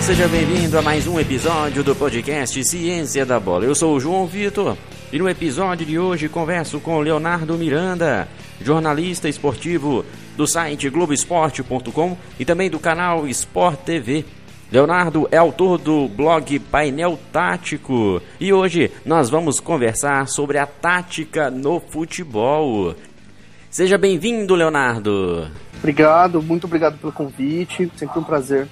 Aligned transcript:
Seja 0.00 0.26
bem-vindo 0.26 0.78
a 0.78 0.82
mais 0.82 1.06
um 1.06 1.20
episódio 1.20 1.84
do 1.84 1.94
podcast 1.94 2.64
Ciência 2.64 3.24
da 3.24 3.38
Bola. 3.38 3.66
Eu 3.66 3.74
sou 3.74 3.94
o 3.94 4.00
João 4.00 4.26
Vitor 4.26 4.76
e 5.12 5.18
no 5.18 5.28
episódio 5.28 5.86
de 5.86 5.98
hoje 5.98 6.28
converso 6.28 6.80
com 6.80 7.00
Leonardo 7.00 7.56
Miranda, 7.56 8.26
jornalista 8.60 9.28
esportivo 9.28 10.04
do 10.36 10.46
site 10.46 10.88
Globoesporte.com 10.88 12.16
e 12.38 12.44
também 12.44 12.70
do 12.70 12.78
canal 12.78 13.28
Sport 13.28 13.80
TV. 13.80 14.24
Leonardo 14.72 15.28
é 15.30 15.36
autor 15.36 15.78
do 15.78 16.08
blog 16.08 16.58
Painel 16.58 17.18
Tático 17.30 18.22
e 18.40 18.52
hoje 18.52 18.90
nós 19.04 19.28
vamos 19.28 19.60
conversar 19.60 20.26
sobre 20.28 20.58
a 20.58 20.66
tática 20.66 21.50
no 21.50 21.78
futebol. 21.78 22.94
Seja 23.70 23.96
bem-vindo, 23.96 24.54
Leonardo. 24.54 25.48
Obrigado, 25.78 26.42
muito 26.42 26.64
obrigado 26.64 26.98
pelo 26.98 27.12
convite. 27.12 27.90
Sempre 27.96 28.18
um 28.18 28.24
prazer 28.24 28.66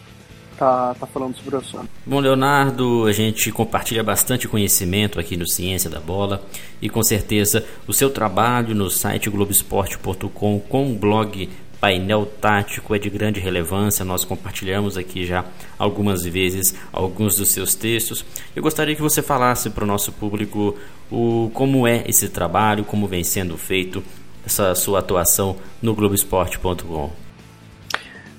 tá, 0.58 0.94
tá 0.94 1.06
falando 1.06 1.36
sobre 1.36 1.54
o 1.54 1.58
assunto. 1.58 1.88
Bom, 2.04 2.20
Leonardo, 2.20 3.06
a 3.06 3.12
gente 3.12 3.50
compartilha 3.52 4.02
bastante 4.02 4.48
conhecimento 4.48 5.18
aqui 5.18 5.36
no 5.36 5.48
Ciência 5.48 5.88
da 5.88 6.00
Bola 6.00 6.42
e 6.82 6.88
com 6.88 7.02
certeza 7.02 7.64
o 7.86 7.92
seu 7.92 8.10
trabalho 8.10 8.74
no 8.74 8.90
site 8.90 9.30
Globoesporte.com 9.30 10.60
com 10.60 10.92
o 10.92 10.94
blog 10.94 11.48
painel 11.80 12.26
tático 12.26 12.94
é 12.94 12.98
de 12.98 13.08
grande 13.08 13.40
relevância. 13.40 14.04
Nós 14.04 14.24
compartilhamos 14.24 14.96
aqui 14.96 15.24
já 15.24 15.44
algumas 15.78 16.24
vezes 16.24 16.74
alguns 16.92 17.36
dos 17.36 17.50
seus 17.50 17.74
textos. 17.74 18.24
Eu 18.54 18.62
gostaria 18.62 18.96
que 18.96 19.02
você 19.02 19.22
falasse 19.22 19.70
para 19.70 19.84
o 19.84 19.86
nosso 19.86 20.12
público 20.12 20.76
o, 21.10 21.50
como 21.54 21.86
é 21.86 22.02
esse 22.06 22.28
trabalho, 22.28 22.84
como 22.84 23.06
vem 23.06 23.22
sendo 23.22 23.56
feito 23.56 24.02
essa 24.44 24.74
sua 24.74 24.98
atuação 24.98 25.56
no 25.80 25.94
Globoesporte.com. 25.94 27.27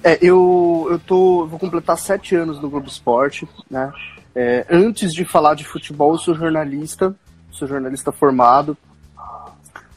É, 0.04 0.18
eu, 0.22 0.88
eu 0.90 1.00
tô, 1.00 1.46
vou 1.46 1.60
completar 1.60 1.98
sete 1.98 2.36
anos 2.36 2.60
no 2.62 2.70
Globo 2.70 2.88
Esporte, 2.88 3.48
né? 3.70 3.92
É, 4.34 4.66
antes 4.70 5.14
de 5.14 5.26
falar 5.26 5.56
de 5.56 5.66
futebol, 5.66 6.14
eu 6.14 6.18
sou 6.18 6.34
jornalista, 6.36 7.16
sou 7.52 7.68
jornalista 7.68 8.12
formado, 8.12 8.78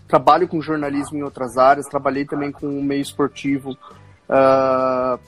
trabalho 0.09 0.49
com 0.49 0.61
jornalismo 0.61 1.17
em 1.17 1.23
outras 1.23 1.57
áreas, 1.57 1.87
trabalhei 1.87 2.25
também 2.25 2.53
com 2.53 2.67
o 2.67 2.83
meio 2.83 3.01
esportivo 3.01 3.71
uh, 4.29 5.19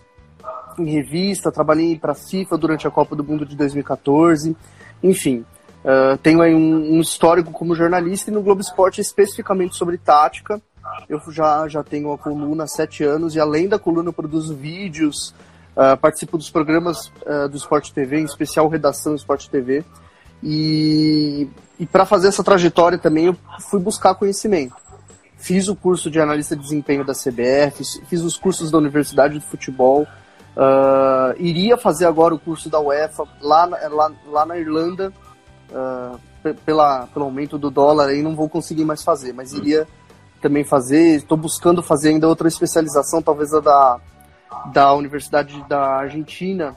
em 0.79 0.91
revista, 0.91 1.51
trabalhei 1.53 1.99
para 1.99 2.13
a 2.13 2.15
FIFA 2.15 2.59
durante 2.59 2.87
a 2.87 2.91
Copa 2.91 3.17
do 3.17 3.25
Mundo 3.25 3.47
de 3.47 3.57
2014, 3.57 4.57
enfim. 5.03 5.45
Uh, 5.85 6.19
tenho 6.19 6.43
aí 6.43 6.55
um, 6.55 6.97
um, 6.97 7.01
histórico 7.01 7.51
como 7.51 7.75
jornalista 7.75 8.31
e 8.31 8.35
no 8.35 8.43
Globo 8.43 8.61
Esporte 8.61 9.01
especificamente 9.01 9.77
sobre 9.77 9.97
tática. 9.97 10.61
Eu 11.09 11.21
já, 11.31 11.67
já 11.69 11.83
tenho 11.83 12.13
a 12.13 12.19
coluna 12.19 12.65
há 12.65 12.67
sete 12.67 13.05
anos 13.05 13.35
e 13.35 13.41
além 13.41 13.69
da 13.69 13.79
coluna 13.79 14.09
eu 14.09 14.13
produzo 14.13 14.55
vídeos, 14.55 15.35
uh, 15.77 15.97
participo 15.97 16.39
dos 16.39 16.51
programas 16.51 17.07
uh, 17.27 17.49
do 17.49 17.57
Esporte 17.57 17.93
TV, 17.93 18.21
em 18.21 18.25
especial 18.25 18.69
Redação 18.69 19.15
Esporte 19.15 19.51
TV. 19.51 19.85
E, 20.43 21.49
e 21.79 21.87
para 21.87 22.05
fazer 22.05 22.29
essa 22.29 22.45
trajetória 22.45 22.99
também 22.99 23.27
eu 23.27 23.37
fui 23.61 23.81
buscar 23.81 24.15
conhecimento. 24.15 24.75
Fiz 25.37 25.69
o 25.69 25.77
curso 25.77 26.11
de 26.11 26.21
analista 26.21 26.57
de 26.57 26.63
desempenho 26.63 27.05
da 27.05 27.13
CBF, 27.13 27.83
fiz 28.07 28.23
os 28.23 28.37
cursos 28.37 28.71
da 28.71 28.79
Universidade 28.79 29.39
de 29.39 29.45
Futebol, 29.45 30.03
uh, 30.03 31.35
iria 31.39 31.77
fazer 31.77 32.07
agora 32.07 32.35
o 32.35 32.39
curso 32.39 32.71
da 32.71 32.81
UEFA 32.81 33.25
lá, 33.41 33.67
lá, 33.67 34.13
lá 34.27 34.47
na 34.47 34.59
Irlanda, 34.59 35.13
pela, 36.65 37.07
pelo 37.09 37.25
aumento 37.25 37.59
do 37.59 37.71
dólar 37.71 38.09
aí 38.09 38.23
não 38.23 38.37
vou 38.37 38.49
conseguir 38.49 38.85
mais 38.85 39.03
fazer, 39.03 39.33
mas 39.33 39.53
iria 39.53 39.87
também 40.45 40.63
fazer, 40.63 41.17
estou 41.17 41.39
buscando 41.39 41.83
fazer 41.83 42.11
ainda 42.11 42.29
outra 42.29 42.47
especialização, 42.47 43.23
talvez 43.23 43.55
a 43.55 43.61
da, 43.61 44.01
da 44.75 44.93
Universidade 44.93 45.65
da 45.67 45.97
Argentina, 45.97 46.77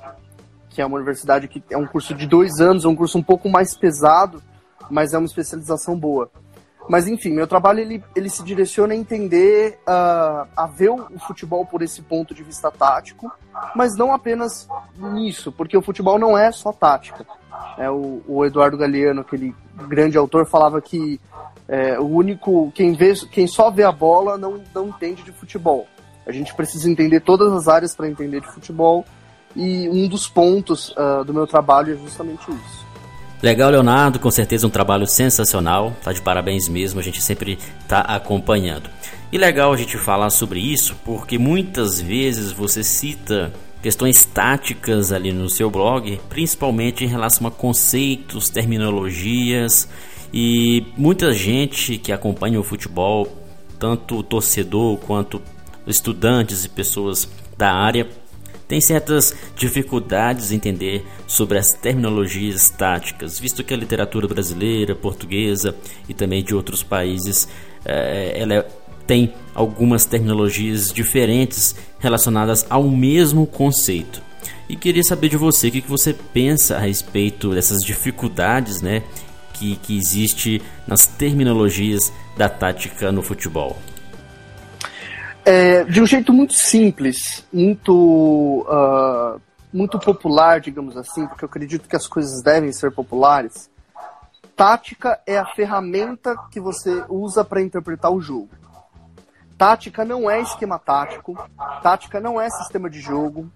que 0.69 0.81
é 0.81 0.85
uma 0.85 0.95
universidade 0.95 1.49
que 1.49 1.61
é 1.69 1.77
um 1.77 1.85
curso 1.85 2.15
de 2.15 2.25
dois 2.25 2.61
anos, 2.61 2.85
é 2.85 2.87
um 2.87 2.95
curso 2.95 3.17
um 3.17 3.23
pouco 3.23 3.49
mais 3.49 3.77
pesado, 3.77 4.41
mas 4.89 5.13
é 5.13 5.17
uma 5.17 5.25
especialização 5.25 5.99
boa. 5.99 6.31
Mas 6.87 7.09
enfim, 7.09 7.31
meu 7.31 7.45
trabalho 7.45 7.81
ele, 7.81 8.01
ele 8.15 8.29
se 8.29 8.41
direciona 8.41 8.93
a 8.93 8.95
entender, 8.95 9.77
uh, 9.81 10.47
a 10.55 10.65
ver 10.65 10.89
o 10.89 11.19
futebol 11.27 11.65
por 11.65 11.81
esse 11.81 12.01
ponto 12.01 12.33
de 12.33 12.43
vista 12.43 12.71
tático, 12.71 13.29
mas 13.75 13.97
não 13.97 14.13
apenas 14.13 14.65
nisso, 14.97 15.51
porque 15.51 15.75
o 15.75 15.81
futebol 15.81 16.17
não 16.17 16.37
é 16.37 16.53
só 16.53 16.71
tática. 16.71 17.25
É, 17.77 17.91
o, 17.91 18.21
o 18.25 18.45
Eduardo 18.45 18.77
Galeano, 18.77 19.21
aquele 19.21 19.53
grande 19.89 20.17
autor, 20.17 20.45
falava 20.45 20.79
que 20.79 21.19
é, 21.67 21.99
o 21.99 22.05
único 22.05 22.71
quem 22.73 22.93
vê, 22.93 23.13
quem 23.31 23.45
só 23.45 23.69
vê 23.69 23.83
a 23.83 23.91
bola 23.91 24.37
não, 24.37 24.61
não 24.73 24.87
entende 24.87 25.23
de 25.23 25.31
futebol. 25.31 25.87
A 26.25 26.31
gente 26.31 26.53
precisa 26.53 26.89
entender 26.89 27.21
todas 27.21 27.51
as 27.53 27.67
áreas 27.67 27.95
para 27.95 28.07
entender 28.07 28.41
de 28.41 28.47
futebol 28.47 29.05
e 29.55 29.89
um 29.89 30.07
dos 30.07 30.27
pontos 30.27 30.89
uh, 30.89 31.23
do 31.25 31.33
meu 31.33 31.47
trabalho 31.47 31.93
é 31.93 31.97
justamente 31.97 32.49
isso. 32.49 32.87
Legal, 33.41 33.69
Leonardo, 33.69 34.19
com 34.19 34.31
certeza 34.31 34.65
um 34.65 34.69
trabalho 34.69 35.05
sensacional, 35.05 35.93
tá 36.03 36.11
de 36.11 36.21
parabéns 36.21 36.67
mesmo, 36.67 36.99
a 36.99 37.03
gente 37.03 37.21
sempre 37.21 37.57
tá 37.87 38.01
acompanhando. 38.01 38.89
E 39.31 39.37
legal 39.37 39.71
a 39.71 39.77
gente 39.77 39.97
falar 39.97 40.31
sobre 40.31 40.59
isso, 40.59 40.95
porque 41.05 41.37
muitas 41.37 42.01
vezes 42.01 42.51
você 42.51 42.83
cita 42.83 43.53
questões 43.81 44.25
táticas 44.25 45.11
ali 45.11 45.31
no 45.31 45.49
seu 45.49 45.69
blog, 45.69 46.19
principalmente 46.29 47.03
em 47.03 47.07
relação 47.07 47.45
a 47.45 47.51
conceitos, 47.51 48.49
terminologias 48.49 49.87
e 50.33 50.85
muita 50.97 51.33
gente 51.33 51.97
que 51.97 52.11
acompanha 52.11 52.59
o 52.59 52.63
futebol, 52.63 53.27
tanto 53.79 54.21
torcedor 54.23 54.97
quanto 54.97 55.41
estudantes 55.85 56.65
e 56.65 56.69
pessoas 56.69 57.29
da 57.57 57.71
área, 57.71 58.07
tem 58.67 58.81
certas 58.81 59.33
dificuldades 59.55 60.51
em 60.51 60.55
entender 60.55 61.05
sobre 61.25 61.57
as 61.57 61.71
terminologias 61.71 62.69
táticas, 62.69 63.39
visto 63.39 63.63
que 63.63 63.73
a 63.73 63.77
literatura 63.77 64.27
brasileira, 64.27 64.93
portuguesa 64.93 65.73
e 66.09 66.13
também 66.13 66.43
de 66.43 66.53
outros 66.53 66.83
países 66.83 67.47
é, 67.85 68.33
ela 68.37 68.67
tem 69.05 69.33
algumas 69.55 70.03
terminologias 70.03 70.91
diferentes 70.91 71.75
relacionadas 71.97 72.65
ao 72.69 72.83
mesmo 72.83 73.47
conceito. 73.47 74.21
E 74.67 74.75
queria 74.75 75.03
saber 75.03 75.29
de 75.29 75.37
você 75.37 75.69
o 75.69 75.71
que 75.71 75.81
você 75.81 76.13
pensa 76.13 76.75
a 76.75 76.79
respeito 76.79 77.51
dessas 77.51 77.77
dificuldades 77.77 78.81
né, 78.81 79.01
que, 79.57 79.75
que 79.77 79.97
existe 79.97 80.61
nas 80.87 81.05
terminologias 81.05 82.11
da 82.37 82.47
tática 82.47 83.11
no 83.11 83.21
futebol. 83.21 83.77
É, 85.49 85.85
de 85.85 86.01
um 86.01 86.05
jeito 86.05 86.33
muito 86.33 86.53
simples, 86.53 87.47
muito, 87.53 88.65
uh, 88.67 89.39
muito 89.71 89.97
popular, 89.97 90.59
digamos 90.59 90.97
assim, 90.97 91.25
porque 91.25 91.45
eu 91.45 91.47
acredito 91.47 91.87
que 91.87 91.95
as 91.95 92.05
coisas 92.05 92.43
devem 92.43 92.73
ser 92.73 92.91
populares. 92.91 93.69
Tática 94.57 95.21
é 95.25 95.37
a 95.37 95.45
ferramenta 95.45 96.35
que 96.51 96.59
você 96.59 97.01
usa 97.07 97.45
para 97.45 97.61
interpretar 97.61 98.11
o 98.11 98.19
jogo. 98.19 98.49
Tática 99.57 100.03
não 100.03 100.29
é 100.29 100.41
esquema 100.41 100.77
tático, 100.77 101.37
tática 101.81 102.19
não 102.19 102.41
é 102.41 102.49
sistema 102.49 102.89
de 102.89 102.99
jogo, 102.99 103.49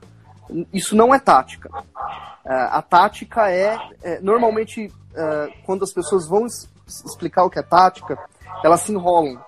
isso 0.71 0.95
não 0.95 1.13
é 1.13 1.19
tática. 1.19 1.69
Uh, 1.69 2.69
a 2.71 2.81
tática 2.81 3.51
é, 3.51 3.77
é 4.01 4.21
normalmente, 4.21 4.89
uh, 5.11 5.51
quando 5.65 5.83
as 5.83 5.93
pessoas 5.93 6.27
vão 6.27 6.45
explicar 6.45 7.43
o 7.43 7.49
que 7.49 7.59
é 7.59 7.63
tática, 7.63 8.17
elas 8.63 8.81
se 8.81 8.91
enrolam, 8.91 9.39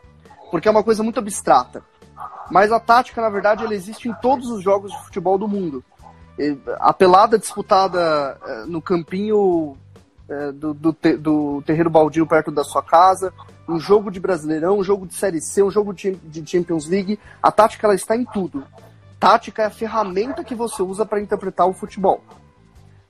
porque 0.51 0.67
é 0.67 0.71
uma 0.71 0.83
coisa 0.83 1.03
muito 1.03 1.19
abstrata. 1.19 1.83
Mas 2.49 2.71
a 2.71 2.79
tática, 2.79 3.21
na 3.21 3.29
verdade, 3.29 3.63
ela 3.63 3.73
existe 3.73 4.07
em 4.07 4.13
todos 4.15 4.49
os 4.49 4.63
jogos 4.63 4.91
de 4.91 5.03
futebol 5.03 5.37
do 5.37 5.47
mundo. 5.47 5.83
A 6.79 6.93
pelada 6.93 7.37
disputada 7.37 8.37
uh, 8.41 8.67
no 8.67 8.81
campinho 8.81 9.77
do, 10.55 10.73
do, 10.73 10.95
do 11.19 11.61
terreiro 11.63 11.89
baldio 11.89 12.25
perto 12.25 12.49
da 12.49 12.63
sua 12.63 12.81
casa, 12.81 13.31
um 13.67 13.79
jogo 13.79 14.11
de 14.11 14.19
Brasileirão, 14.19 14.77
um 14.77 14.83
jogo 14.83 15.05
de 15.05 15.15
Série 15.15 15.41
C, 15.41 15.63
um 15.63 15.71
jogo 15.71 15.93
de, 15.93 16.17
Champions 16.45 16.87
League. 16.87 17.19
A 17.41 17.51
tática 17.51 17.87
ela 17.87 17.95
está 17.95 18.15
em 18.15 18.25
tudo. 18.25 18.65
Tática 19.19 19.63
é 19.63 19.65
a 19.65 19.71
ferramenta 19.71 20.43
que 20.43 20.55
você 20.55 20.81
usa 20.81 21.05
para 21.05 21.21
interpretar 21.21 21.67
o 21.67 21.73
futebol. 21.73 22.21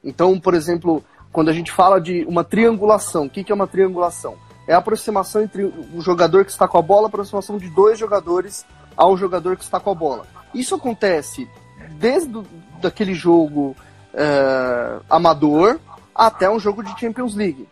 Então, 0.03 0.39
por 0.39 0.53
exemplo, 0.53 1.03
quando 1.33 1.49
a 1.49 1.53
gente 1.53 1.71
fala 1.71 1.99
de 1.99 2.23
uma 2.25 2.43
triangulação, 2.43 3.25
o 3.25 3.29
que, 3.29 3.43
que 3.43 3.51
é 3.51 3.55
uma 3.55 3.65
triangulação? 3.65 4.35
É 4.67 4.73
a 4.73 4.77
aproximação 4.77 5.41
entre 5.41 5.63
o 5.63 5.99
jogador 5.99 6.45
que 6.45 6.51
está 6.51 6.67
com 6.67 6.77
a 6.77 6.81
bola, 6.81 7.07
a 7.07 7.09
aproximação 7.09 7.57
de 7.57 7.67
dois 7.71 7.97
jogadores 7.99 8.63
ao 8.95 9.17
jogador 9.17 9.57
que 9.57 9.63
está 9.63 9.79
com 9.79 9.89
a 9.89 9.95
bola. 9.95 10.27
Isso 10.53 10.75
acontece 10.75 11.49
desde 11.97 12.29
do, 12.29 12.45
daquele 12.79 13.15
jogo 13.15 13.75
é, 14.13 14.99
amador 15.09 15.79
até 16.13 16.47
um 16.47 16.59
jogo 16.59 16.83
de 16.83 16.99
Champions 16.99 17.33
League. 17.33 17.67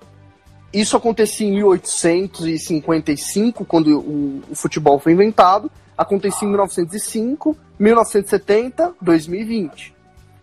Isso 0.73 0.97
acontecia 0.97 1.47
em 1.47 1.51
1855, 1.51 3.63
quando 3.63 3.99
o, 3.99 4.41
o 4.49 4.55
futebol 4.55 4.97
foi 4.99 5.13
inventado. 5.13 5.71
Acontecia 5.97 6.47
em 6.47 6.51
1905, 6.51 7.55
1970, 7.77 8.93
2020. 8.99 10.00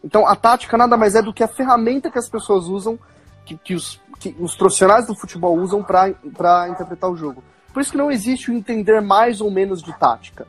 Então 0.08 0.26
a 0.26 0.34
tática 0.34 0.74
nada 0.78 0.96
mais 0.96 1.14
é 1.14 1.20
do 1.20 1.34
que 1.34 1.44
a 1.44 1.46
ferramenta 1.46 2.10
que 2.10 2.18
as 2.18 2.30
pessoas 2.30 2.64
usam, 2.64 2.98
que, 3.44 3.58
que, 3.58 3.74
os, 3.74 4.00
que 4.18 4.34
os 4.40 4.56
profissionais 4.56 5.06
do 5.06 5.14
futebol 5.14 5.54
usam 5.58 5.82
para 5.82 6.68
interpretar 6.70 7.10
o 7.10 7.14
jogo. 7.14 7.44
Por 7.74 7.82
isso 7.82 7.90
que 7.90 7.98
não 7.98 8.10
existe 8.10 8.50
o 8.50 8.54
entender 8.54 9.02
mais 9.02 9.42
ou 9.42 9.50
menos 9.50 9.82
de 9.82 9.92
tática. 9.98 10.46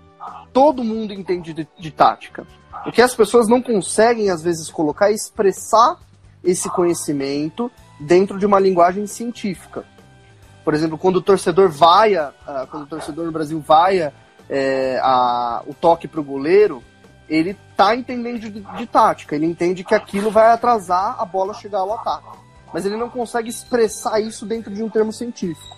todo 0.54 0.82
mundo 0.82 1.14
entende 1.14 1.54
de, 1.54 1.68
de 1.78 1.92
tática. 1.92 2.48
O 2.86 2.92
que 2.94 3.02
as 3.02 3.14
pessoas 3.14 3.50
não 3.50 3.62
conseguem, 3.62 4.30
às 4.30 4.42
vezes, 4.42 4.72
colocar 4.72 5.12
é 5.12 5.14
expressar 5.14 5.98
esse 6.42 6.70
conhecimento 6.70 7.70
dentro 8.00 8.40
de 8.40 8.46
uma 8.46 8.62
linguagem 8.62 9.06
científica. 9.08 9.84
Por 10.64 10.74
exemplo, 10.74 10.98
quando 10.98 11.18
o 11.18 11.22
torcedor 11.22 11.68
vaia, 11.68 12.34
uh, 12.48 12.66
quando 12.68 12.84
o 12.84 12.88
torcedor 12.88 13.26
no 13.26 13.32
Brasil 13.34 13.60
vaia 13.60 14.14
é, 14.50 14.98
a, 15.04 15.62
o 15.68 15.74
toque 15.74 16.08
para 16.08 16.22
o 16.22 16.24
goleiro, 16.24 16.82
ele 17.30 17.56
tá 17.78 17.96
entendendo 17.96 18.40
de, 18.40 18.50
de, 18.50 18.86
tática, 18.88 19.36
ele 19.36 19.46
entende 19.46 19.84
que 19.84 19.94
aquilo 19.94 20.32
vai 20.32 20.52
atrasar 20.52 21.16
a 21.20 21.26
bola 21.26 21.54
chegar 21.54 21.80
ao 21.80 21.94
ataque. 21.94 22.40
Mas 22.74 22.86
ele 22.86 22.98
não 22.98 23.10
consegue 23.10 23.50
expressar 23.50 24.20
isso 24.20 24.46
dentro 24.46 24.74
de 24.74 24.82
um 24.82 24.90
termo 24.90 25.14
científico. 25.14 25.78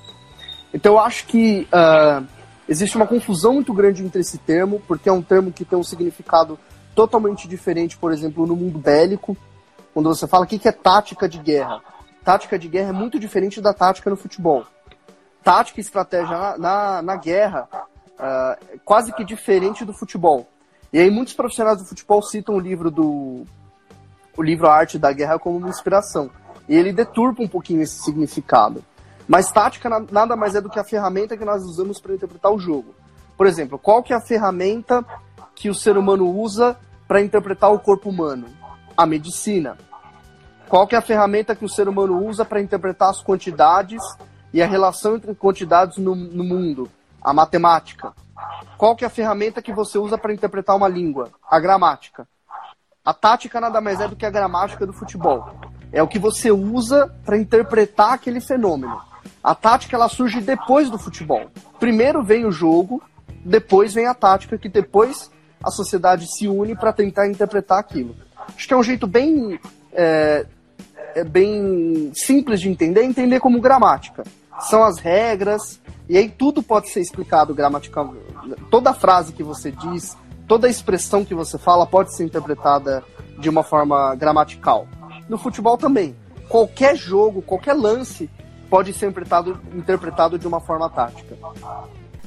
Então 0.73 0.93
eu 0.93 0.99
acho 0.99 1.25
que 1.27 1.67
uh, 1.67 2.25
existe 2.67 2.95
uma 2.95 3.05
confusão 3.05 3.53
muito 3.53 3.73
grande 3.73 4.03
entre 4.03 4.21
esse 4.21 4.37
termo, 4.37 4.81
porque 4.87 5.09
é 5.09 5.11
um 5.11 5.21
termo 5.21 5.51
que 5.51 5.65
tem 5.65 5.77
um 5.77 5.83
significado 5.83 6.57
totalmente 6.95 7.47
diferente, 7.47 7.97
por 7.97 8.11
exemplo, 8.11 8.47
no 8.47 8.55
mundo 8.55 8.79
bélico, 8.79 9.35
quando 9.93 10.09
você 10.09 10.27
fala 10.27 10.45
o 10.45 10.47
que 10.47 10.67
é 10.67 10.71
tática 10.71 11.27
de 11.27 11.37
guerra. 11.37 11.81
Tática 12.23 12.57
de 12.57 12.67
guerra 12.67 12.89
é 12.89 12.93
muito 12.93 13.19
diferente 13.19 13.59
da 13.59 13.73
tática 13.73 14.09
no 14.09 14.15
futebol. 14.15 14.65
Tática 15.43 15.79
e 15.79 15.83
estratégia 15.83 16.37
na, 16.37 16.57
na, 16.57 17.01
na 17.01 17.15
guerra 17.15 17.67
uh, 17.73 18.65
é 18.73 18.77
quase 18.85 19.11
que 19.11 19.23
diferente 19.23 19.83
do 19.83 19.93
futebol. 19.93 20.47
E 20.93 20.99
aí 20.99 21.09
muitos 21.09 21.33
profissionais 21.33 21.77
do 21.77 21.85
futebol 21.85 22.21
citam 22.21 22.55
o 22.55 22.59
livro 22.59 22.91
do 22.91 23.45
o 24.35 24.41
livro 24.41 24.67
A 24.67 24.75
Arte 24.75 24.97
da 24.97 25.11
Guerra 25.11 25.39
como 25.39 25.57
uma 25.57 25.69
inspiração. 25.69 26.29
E 26.67 26.75
ele 26.75 26.93
deturpa 26.93 27.43
um 27.43 27.47
pouquinho 27.47 27.81
esse 27.81 28.01
significado. 28.01 28.83
Mas 29.27 29.51
tática 29.51 29.89
nada 30.11 30.35
mais 30.35 30.55
é 30.55 30.61
do 30.61 30.69
que 30.69 30.79
a 30.79 30.83
ferramenta 30.83 31.37
que 31.37 31.45
nós 31.45 31.63
usamos 31.63 31.99
para 31.99 32.13
interpretar 32.13 32.51
o 32.51 32.59
jogo. 32.59 32.93
Por 33.37 33.47
exemplo, 33.47 33.79
qual 33.79 34.03
que 34.03 34.13
é 34.13 34.15
a 34.15 34.21
ferramenta 34.21 35.05
que 35.55 35.69
o 35.69 35.75
ser 35.75 35.97
humano 35.97 36.29
usa 36.29 36.77
para 37.07 37.21
interpretar 37.21 37.71
o 37.71 37.79
corpo 37.79 38.09
humano? 38.09 38.47
A 38.95 39.05
medicina. 39.05 39.77
Qual 40.67 40.87
que 40.87 40.95
é 40.95 40.97
a 40.97 41.01
ferramenta 41.01 41.55
que 41.55 41.65
o 41.65 41.69
ser 41.69 41.87
humano 41.87 42.25
usa 42.25 42.45
para 42.45 42.61
interpretar 42.61 43.09
as 43.09 43.21
quantidades 43.21 44.01
e 44.53 44.61
a 44.61 44.67
relação 44.67 45.15
entre 45.15 45.33
quantidades 45.35 45.97
no, 45.97 46.15
no 46.15 46.43
mundo? 46.43 46.89
A 47.21 47.33
matemática. 47.33 48.13
Qual 48.77 48.95
que 48.95 49.03
é 49.03 49.07
a 49.07 49.11
ferramenta 49.11 49.61
que 49.61 49.73
você 49.73 49.97
usa 49.97 50.17
para 50.17 50.33
interpretar 50.33 50.75
uma 50.75 50.87
língua? 50.87 51.29
A 51.49 51.59
gramática. 51.59 52.27
A 53.03 53.13
tática 53.13 53.59
nada 53.59 53.81
mais 53.81 53.99
é 53.99 54.07
do 54.07 54.15
que 54.15 54.25
a 54.25 54.29
gramática 54.29 54.85
do 54.85 54.93
futebol. 54.93 55.49
É 55.91 56.01
o 56.01 56.07
que 56.07 56.19
você 56.19 56.51
usa 56.51 57.13
para 57.25 57.37
interpretar 57.37 58.13
aquele 58.13 58.39
fenômeno. 58.39 59.01
A 59.43 59.55
tática 59.55 59.95
ela 59.95 60.07
surge 60.07 60.39
depois 60.39 60.89
do 60.89 60.99
futebol. 60.99 61.49
Primeiro 61.79 62.23
vem 62.23 62.45
o 62.45 62.51
jogo, 62.51 63.01
depois 63.43 63.93
vem 63.93 64.05
a 64.05 64.13
tática, 64.13 64.57
que 64.57 64.69
depois 64.69 65.31
a 65.63 65.71
sociedade 65.71 66.27
se 66.31 66.47
une 66.47 66.75
para 66.75 66.93
tentar 66.93 67.27
interpretar 67.27 67.79
aquilo. 67.79 68.15
Acho 68.55 68.67
que 68.67 68.73
é 68.73 68.77
um 68.77 68.83
jeito 68.83 69.07
bem, 69.07 69.59
é, 69.93 70.45
é 71.15 71.23
bem 71.23 72.11
simples 72.15 72.59
de 72.61 72.69
entender, 72.69 73.03
entender 73.03 73.39
como 73.39 73.59
gramática. 73.59 74.23
São 74.59 74.83
as 74.83 74.99
regras, 74.99 75.79
e 76.11 76.17
aí 76.17 76.27
tudo 76.27 76.61
pode 76.61 76.89
ser 76.89 76.99
explicado 76.99 77.55
gramatical. 77.55 78.13
Toda 78.69 78.93
frase 78.93 79.31
que 79.31 79.41
você 79.41 79.71
diz, 79.71 80.17
toda 80.45 80.67
expressão 80.67 81.23
que 81.23 81.33
você 81.33 81.57
fala 81.57 81.85
pode 81.85 82.13
ser 82.13 82.25
interpretada 82.25 83.01
de 83.39 83.49
uma 83.49 83.63
forma 83.63 84.13
gramatical. 84.15 84.89
No 85.29 85.37
futebol 85.37 85.77
também. 85.77 86.13
Qualquer 86.49 86.97
jogo, 86.97 87.41
qualquer 87.41 87.71
lance 87.71 88.29
pode 88.69 88.91
ser 88.91 89.05
interpretado, 89.05 89.57
interpretado 89.73 90.37
de 90.37 90.45
uma 90.45 90.59
forma 90.59 90.89
tática. 90.89 91.33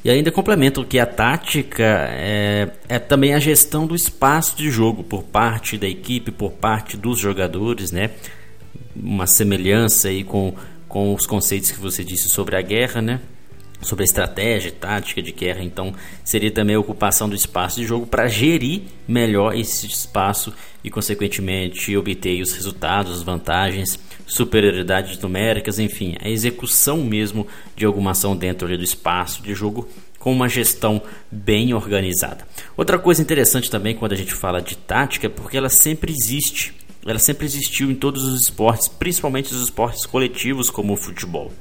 E 0.03 0.09
ainda 0.09 0.33
complemento 0.33 0.83
que 0.83 0.99
a 0.99 1.05
tática 1.05 1.85
é, 1.85 2.71
é, 2.89 2.99
também 2.99 3.35
a 3.35 3.39
gestão 3.39 3.87
do 3.87 3.95
espaço 3.95 4.57
de 4.57 4.71
jogo 4.71 5.05
por 5.05 5.25
parte 5.25 5.77
da 5.77 5.87
equipe, 5.87 6.31
por 6.31 6.53
parte 6.53 6.97
dos 6.97 7.19
jogadores, 7.19 7.93
né? 7.93 8.13
Uma 8.97 9.27
semelhança 9.27 10.09
aí 10.09 10.25
com, 10.25 10.55
com 10.89 11.13
os 11.13 11.27
conceitos 11.27 11.71
que 11.71 11.81
você 11.81 12.03
disse 12.03 12.31
sobre 12.31 12.57
a 12.57 12.63
guerra, 12.63 13.03
né? 13.03 13.21
Sobre 13.85 14.05
estratégia 14.05 14.73
tática 14.73 15.23
de 15.23 15.31
guerra, 15.31 15.63
então 15.63 15.95
seria 16.25 16.51
também 16.51 16.75
a 16.75 16.81
ocupação 16.81 17.29
do 17.29 17.35
espaço 17.35 17.81
de 17.81 17.87
jogo 17.87 18.07
para 18.07 18.27
gerir 18.27 18.83
melhor 19.07 19.55
esse 19.55 19.87
espaço 19.87 20.53
e, 20.83 20.91
consequentemente, 20.91 21.97
obter 21.97 22.43
os 22.43 22.53
resultados, 22.53 23.13
as 23.13 23.23
vantagens, 23.23 23.99
superioridades 24.27 25.19
numéricas, 25.19 25.79
enfim, 25.79 26.17
a 26.21 26.29
execução 26.29 27.05
mesmo 27.05 27.47
de 27.77 27.85
alguma 27.85 28.13
ação 28.13 28.37
dentro 28.37 28.67
do 28.67 28.83
espaço 28.83 29.43
de 29.43 29.55
jogo 29.55 29.89
com 30.19 30.33
uma 30.33 30.49
gestão 30.49 31.03
bem 31.31 31.75
organizada. 31.75 32.47
Outra 32.77 32.99
coisa 32.99 33.21
interessante 33.21 33.71
também 33.71 33.95
quando 33.95 34.13
a 34.13 34.17
gente 34.17 34.33
fala 34.33 34.63
de 34.63 34.75
tática 34.75 35.27
é 35.27 35.31
porque 35.31 35.57
ela 35.57 35.69
sempre 35.69 36.11
existe. 36.11 36.75
Ela 37.07 37.19
sempre 37.19 37.45
existiu 37.45 37.91
em 37.91 37.95
todos 37.95 38.25
os 38.25 38.41
esportes, 38.41 38.89
principalmente 38.89 39.53
os 39.53 39.63
esportes 39.63 40.07
coletivos 40.07 40.71
como 40.71 40.95
o 40.95 40.97
futebol. 40.97 41.53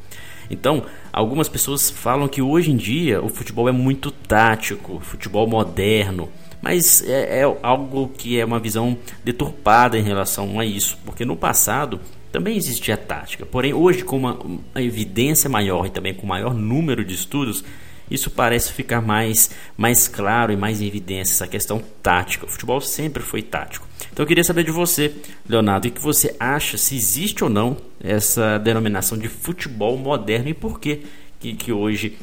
Então, 0.49 0.85
algumas 1.13 1.47
pessoas 1.47 1.91
falam 1.91 2.27
que 2.27 2.41
hoje 2.41 2.71
em 2.71 2.75
dia 2.75 3.21
o 3.21 3.29
futebol 3.29 3.69
é 3.69 3.71
muito 3.71 4.09
tático, 4.09 4.99
futebol 4.99 5.47
moderno, 5.47 6.29
mas 6.59 7.07
é, 7.07 7.41
é 7.41 7.57
algo 7.61 8.09
que 8.17 8.39
é 8.39 8.43
uma 8.43 8.59
visão 8.59 8.97
deturpada 9.23 9.97
em 9.97 10.03
relação 10.03 10.59
a 10.59 10.65
isso, 10.65 10.97
porque 11.05 11.23
no 11.23 11.37
passado 11.37 12.01
também 12.31 12.57
existia 12.57 12.97
tática, 12.97 13.45
porém 13.45 13.73
hoje 13.73 14.03
com 14.03 14.17
uma, 14.17 14.33
uma 14.33 14.81
evidência 14.81 15.47
maior 15.47 15.85
e 15.85 15.91
também 15.91 16.15
com 16.15 16.25
maior 16.25 16.53
número 16.53 17.05
de 17.05 17.13
estudos, 17.13 17.63
isso 18.09 18.31
parece 18.31 18.73
ficar 18.73 19.01
mais, 19.01 19.51
mais 19.77 20.07
claro 20.07 20.51
e 20.51 20.57
mais 20.57 20.81
em 20.81 20.87
evidência 20.87 21.33
essa 21.33 21.47
questão 21.47 21.81
tática. 22.01 22.45
O 22.45 22.49
futebol 22.49 22.81
sempre 22.81 23.21
foi 23.23 23.41
tático. 23.41 23.87
Então 24.13 24.21
eu 24.21 24.27
queria 24.27 24.43
saber 24.43 24.63
de 24.63 24.69
você, 24.69 25.11
Leonardo, 25.49 25.87
o 25.87 25.91
que 25.91 25.99
você 25.99 26.35
acha, 26.39 26.77
se 26.77 26.95
existe 26.95 27.43
ou 27.43 27.49
não 27.49 27.75
essa 27.99 28.59
denominação 28.59 29.17
de 29.17 29.27
futebol 29.27 29.97
moderno 29.97 30.49
e 30.49 30.53
por 30.53 30.79
que, 30.79 31.03
que, 31.39 31.55
que 31.55 31.73
hoje 31.73 32.19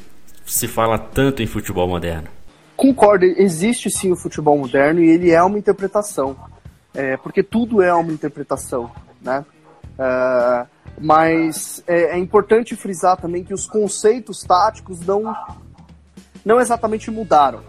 se 0.47 0.69
fala 0.69 0.97
tanto 0.97 1.43
em 1.43 1.49
futebol 1.49 1.89
moderno? 1.89 2.29
Concordo, 2.77 3.25
existe 3.25 3.91
sim 3.91 4.13
o 4.13 4.17
futebol 4.17 4.57
moderno 4.57 5.01
e 5.01 5.11
ele 5.11 5.33
é 5.33 5.43
uma 5.43 5.59
interpretação, 5.59 6.37
é, 6.95 7.17
porque 7.17 7.43
tudo 7.43 7.83
é 7.83 7.93
uma 7.93 8.13
interpretação, 8.13 8.89
né? 9.21 9.45
Uh, 9.99 10.69
mas 10.97 11.83
é, 11.89 12.15
é, 12.15 12.19
importante 12.19 12.77
frisar 12.77 13.17
também 13.17 13.43
que 13.43 13.53
os 13.53 13.67
conceitos 13.67 14.45
táticos 14.45 15.01
não, 15.01 15.35
não 16.45 16.61
exatamente 16.61 17.11
mudaram. 17.11 17.63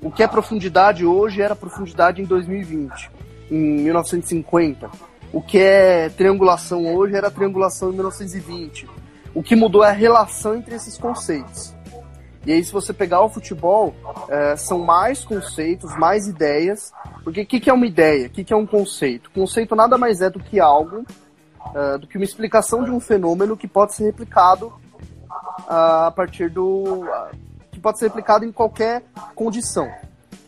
O 0.00 0.12
que 0.12 0.22
é 0.22 0.28
profundidade 0.28 1.04
hoje 1.04 1.42
era 1.42 1.56
profundidade 1.56 2.22
em 2.22 2.24
2020 2.24 3.10
em 3.54 3.82
1950. 3.82 4.90
O 5.32 5.40
que 5.40 5.58
é 5.58 6.08
triangulação 6.08 6.94
hoje 6.94 7.14
era 7.14 7.30
triangulação 7.30 7.90
em 7.90 7.94
1920. 7.94 8.88
O 9.34 9.42
que 9.42 9.56
mudou 9.56 9.84
é 9.84 9.88
a 9.88 9.92
relação 9.92 10.56
entre 10.56 10.74
esses 10.74 10.96
conceitos. 10.96 11.74
E 12.46 12.52
aí, 12.52 12.62
se 12.62 12.72
você 12.72 12.92
pegar 12.92 13.22
o 13.22 13.28
futebol, 13.28 13.94
é, 14.28 14.54
são 14.56 14.78
mais 14.78 15.24
conceitos, 15.24 15.96
mais 15.96 16.28
ideias. 16.28 16.92
Porque 17.22 17.40
o 17.40 17.46
que, 17.46 17.58
que, 17.58 17.70
é 17.70 17.72
uma 17.72 17.86
ideia? 17.86 18.26
O 18.26 18.30
que, 18.30 18.44
que, 18.44 18.52
é 18.52 18.56
um 18.56 18.66
conceito? 18.66 19.30
Conceito 19.30 19.74
nada 19.74 19.96
mais 19.96 20.20
é 20.20 20.28
do 20.28 20.38
que 20.38 20.60
algo, 20.60 21.04
é, 21.74 21.98
do 21.98 22.06
que 22.06 22.18
uma 22.18 22.24
explicação 22.24 22.84
de 22.84 22.90
um 22.90 23.00
fenômeno 23.00 23.56
que 23.56 23.66
pode 23.66 23.94
ser 23.94 24.04
replicado 24.04 24.72
a 25.66 26.12
partir 26.14 26.50
do. 26.50 27.04
que 27.72 27.80
pode 27.80 27.98
ser 27.98 28.06
replicado 28.06 28.44
em 28.44 28.52
qualquer 28.52 29.02
condição. 29.34 29.90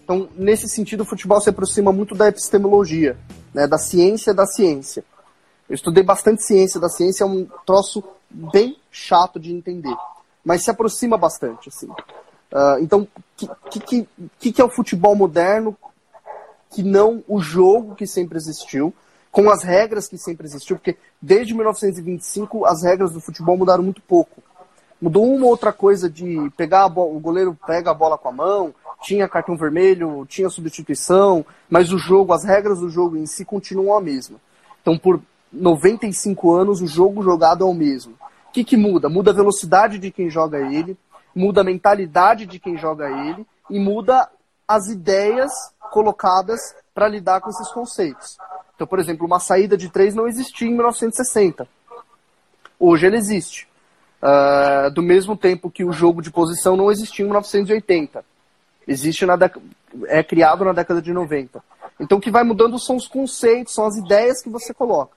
Então, 0.06 0.28
nesse 0.36 0.68
sentido, 0.68 1.00
o 1.00 1.04
futebol 1.04 1.40
se 1.40 1.50
aproxima 1.50 1.92
muito 1.92 2.14
da 2.14 2.28
epistemologia, 2.28 3.18
né, 3.52 3.66
da 3.66 3.76
ciência 3.76 4.32
da 4.32 4.46
ciência. 4.46 5.04
Eu 5.68 5.74
estudei 5.74 6.04
bastante 6.04 6.44
ciência 6.44 6.78
da 6.78 6.88
ciência, 6.88 7.24
é 7.24 7.26
um 7.26 7.44
troço 7.66 8.04
bem 8.30 8.78
chato 8.88 9.40
de 9.40 9.52
entender, 9.52 9.96
mas 10.44 10.62
se 10.62 10.70
aproxima 10.70 11.18
bastante, 11.18 11.70
assim. 11.70 11.88
Uh, 11.88 12.78
então, 12.80 13.08
o 13.42 13.68
que, 13.68 13.80
que, 13.80 14.08
que, 14.38 14.52
que 14.52 14.62
é 14.62 14.64
o 14.64 14.70
futebol 14.70 15.16
moderno 15.16 15.76
que 16.70 16.84
não 16.84 17.24
o 17.26 17.40
jogo 17.40 17.96
que 17.96 18.06
sempre 18.06 18.38
existiu, 18.38 18.94
com 19.32 19.50
as 19.50 19.64
regras 19.64 20.06
que 20.06 20.16
sempre 20.16 20.46
existiu, 20.46 20.76
porque 20.76 20.96
desde 21.20 21.52
1925 21.52 22.64
as 22.64 22.84
regras 22.84 23.10
do 23.10 23.20
futebol 23.20 23.56
mudaram 23.56 23.82
muito 23.82 24.00
pouco. 24.02 24.40
Mudou 25.06 25.24
uma 25.24 25.46
outra 25.46 25.72
coisa 25.72 26.10
de 26.10 26.50
pegar 26.56 26.88
bola, 26.88 27.14
o 27.14 27.20
goleiro 27.20 27.56
pega 27.64 27.92
a 27.92 27.94
bola 27.94 28.18
com 28.18 28.28
a 28.28 28.32
mão, 28.32 28.74
tinha 29.00 29.28
cartão 29.28 29.56
vermelho, 29.56 30.26
tinha 30.28 30.50
substituição, 30.50 31.46
mas 31.70 31.92
o 31.92 31.96
jogo, 31.96 32.32
as 32.32 32.42
regras 32.42 32.80
do 32.80 32.90
jogo 32.90 33.16
em 33.16 33.24
si 33.24 33.44
continuam 33.44 33.96
a 33.96 34.00
mesma. 34.00 34.40
Então, 34.82 34.98
por 34.98 35.22
95 35.52 36.52
anos, 36.52 36.82
o 36.82 36.88
jogo 36.88 37.22
jogado 37.22 37.62
é 37.62 37.68
o 37.68 37.72
mesmo. 37.72 38.14
O 38.48 38.52
que, 38.52 38.64
que 38.64 38.76
muda? 38.76 39.08
Muda 39.08 39.30
a 39.30 39.34
velocidade 39.34 39.96
de 40.00 40.10
quem 40.10 40.28
joga 40.28 40.58
ele, 40.58 40.98
muda 41.32 41.60
a 41.60 41.64
mentalidade 41.64 42.44
de 42.44 42.58
quem 42.58 42.76
joga 42.76 43.08
ele 43.08 43.46
e 43.70 43.78
muda 43.78 44.28
as 44.66 44.88
ideias 44.88 45.52
colocadas 45.92 46.74
para 46.92 47.06
lidar 47.06 47.40
com 47.40 47.50
esses 47.50 47.68
conceitos. 47.68 48.36
Então, 48.74 48.88
por 48.88 48.98
exemplo, 48.98 49.24
uma 49.24 49.38
saída 49.38 49.76
de 49.76 49.88
três 49.88 50.16
não 50.16 50.26
existia 50.26 50.66
em 50.66 50.74
1960. 50.74 51.68
Hoje 52.76 53.06
ele 53.06 53.16
existe. 53.16 53.65
Uh, 54.22 54.90
do 54.90 55.02
mesmo 55.02 55.36
tempo 55.36 55.70
que 55.70 55.84
o 55.84 55.92
jogo 55.92 56.22
de 56.22 56.30
posição 56.30 56.76
não 56.76 56.90
existia 56.90 57.22
em 57.22 57.28
1980. 57.28 58.24
Existe 58.88 59.26
na 59.26 59.36
é 60.06 60.22
criado 60.22 60.64
na 60.64 60.72
década 60.72 61.02
de 61.02 61.12
90. 61.12 61.62
Então 61.98 62.18
o 62.18 62.20
que 62.20 62.30
vai 62.30 62.44
mudando 62.44 62.78
são 62.78 62.96
os 62.96 63.06
conceitos, 63.06 63.74
são 63.74 63.86
as 63.86 63.96
ideias 63.96 64.42
que 64.42 64.48
você 64.48 64.72
coloca. 64.74 65.16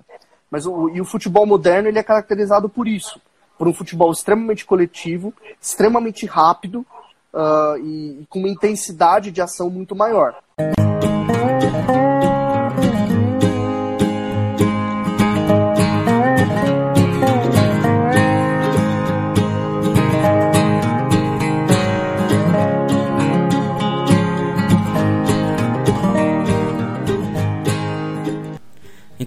Mas 0.49 0.65
o, 0.65 0.89
e 0.89 0.99
o 0.99 1.05
futebol 1.05 1.45
moderno 1.45 1.87
ele 1.87 1.99
é 1.99 2.03
caracterizado 2.03 2.69
por 2.69 2.87
isso, 2.87 3.21
por 3.57 3.67
um 3.67 3.73
futebol 3.73 4.11
extremamente 4.11 4.65
coletivo, 4.65 5.33
extremamente 5.61 6.25
rápido 6.25 6.85
uh, 7.33 7.77
e, 7.77 8.21
e 8.21 8.27
com 8.29 8.39
uma 8.39 8.49
intensidade 8.49 9.31
de 9.31 9.41
ação 9.41 9.69
muito 9.69 9.95
maior. 9.95 10.35